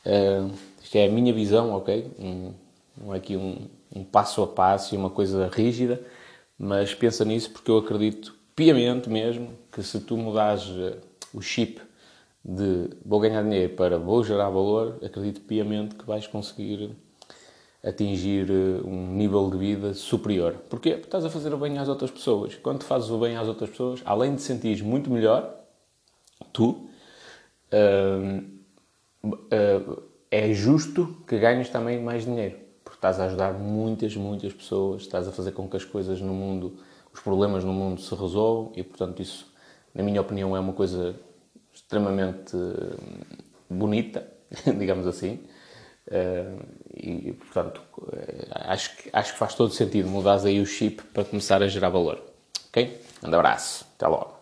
Uh, 0.06 0.50
isto 0.82 0.96
é 0.96 1.06
a 1.06 1.10
minha 1.10 1.32
visão, 1.34 1.74
ok? 1.74 2.10
Um, 2.18 2.52
não 2.96 3.14
é 3.14 3.18
aqui 3.18 3.36
um, 3.36 3.66
um 3.94 4.02
passo 4.02 4.42
a 4.42 4.46
passo 4.46 4.94
e 4.94 4.98
uma 4.98 5.10
coisa 5.10 5.48
rígida, 5.52 6.00
mas 6.58 6.94
pensa 6.94 7.22
nisso 7.22 7.50
porque 7.50 7.70
eu 7.70 7.76
acredito 7.76 8.34
piamente 8.56 9.10
mesmo 9.10 9.50
que 9.70 9.82
se 9.82 10.00
tu 10.00 10.16
mudares 10.16 10.64
eh, 10.68 10.96
o 11.34 11.40
chip 11.40 11.80
de 12.48 12.88
vou 13.04 13.20
ganhar 13.20 13.42
dinheiro 13.42 13.74
para 13.74 13.98
vou 13.98 14.24
gerar 14.24 14.48
valor, 14.48 14.98
acredito 15.04 15.42
piamente 15.42 15.94
que 15.94 16.06
vais 16.06 16.26
conseguir 16.26 16.96
atingir 17.84 18.50
eh, 18.50 18.80
um 18.82 19.12
nível 19.12 19.50
de 19.50 19.58
vida 19.58 19.92
superior. 19.92 20.54
Porquê? 20.70 20.92
Porque 20.92 21.08
estás 21.08 21.26
a 21.26 21.30
fazer 21.30 21.52
o 21.52 21.58
bem 21.58 21.76
às 21.76 21.88
outras 21.88 22.10
pessoas. 22.10 22.54
Quando 22.54 22.84
fazes 22.84 23.10
o 23.10 23.18
bem 23.18 23.36
às 23.36 23.46
outras 23.46 23.68
pessoas, 23.68 24.00
além 24.02 24.34
de 24.34 24.40
sentires 24.40 24.80
muito 24.80 25.10
melhor, 25.10 25.54
tu, 26.50 26.88
uh, 27.70 28.42
uh, 29.22 30.02
é 30.30 30.52
justo 30.54 31.22
que 31.26 31.38
ganhes 31.38 31.68
também 31.68 32.02
mais 32.02 32.24
dinheiro. 32.24 32.56
Porque 32.82 32.96
estás 32.96 33.20
a 33.20 33.26
ajudar 33.26 33.52
muitas, 33.52 34.16
muitas 34.16 34.54
pessoas, 34.54 35.02
estás 35.02 35.28
a 35.28 35.32
fazer 35.32 35.52
com 35.52 35.68
que 35.68 35.76
as 35.76 35.84
coisas 35.84 36.18
no 36.22 36.32
mundo, 36.32 36.78
os 37.12 37.20
problemas 37.20 37.62
no 37.62 37.74
mundo 37.74 38.00
se 38.00 38.14
resolvam 38.14 38.72
e, 38.74 38.82
portanto, 38.82 39.20
isso, 39.20 39.52
na 39.94 40.02
minha 40.02 40.20
opinião, 40.20 40.56
é 40.56 40.60
uma 40.60 40.72
coisa 40.72 41.14
extremamente 41.88 42.54
bonita, 43.68 44.30
digamos 44.78 45.06
assim. 45.06 45.40
E, 46.94 47.32
portanto, 47.32 47.80
acho 48.50 48.94
que, 48.96 49.10
acho 49.10 49.32
que 49.32 49.38
faz 49.38 49.54
todo 49.54 49.72
sentido 49.72 50.08
mudares 50.08 50.44
aí 50.44 50.60
o 50.60 50.66
chip 50.66 51.02
para 51.14 51.24
começar 51.24 51.62
a 51.62 51.68
gerar 51.68 51.88
valor. 51.88 52.22
Ok? 52.68 53.00
Um 53.22 53.34
abraço. 53.34 53.86
Até 53.96 54.06
logo. 54.06 54.37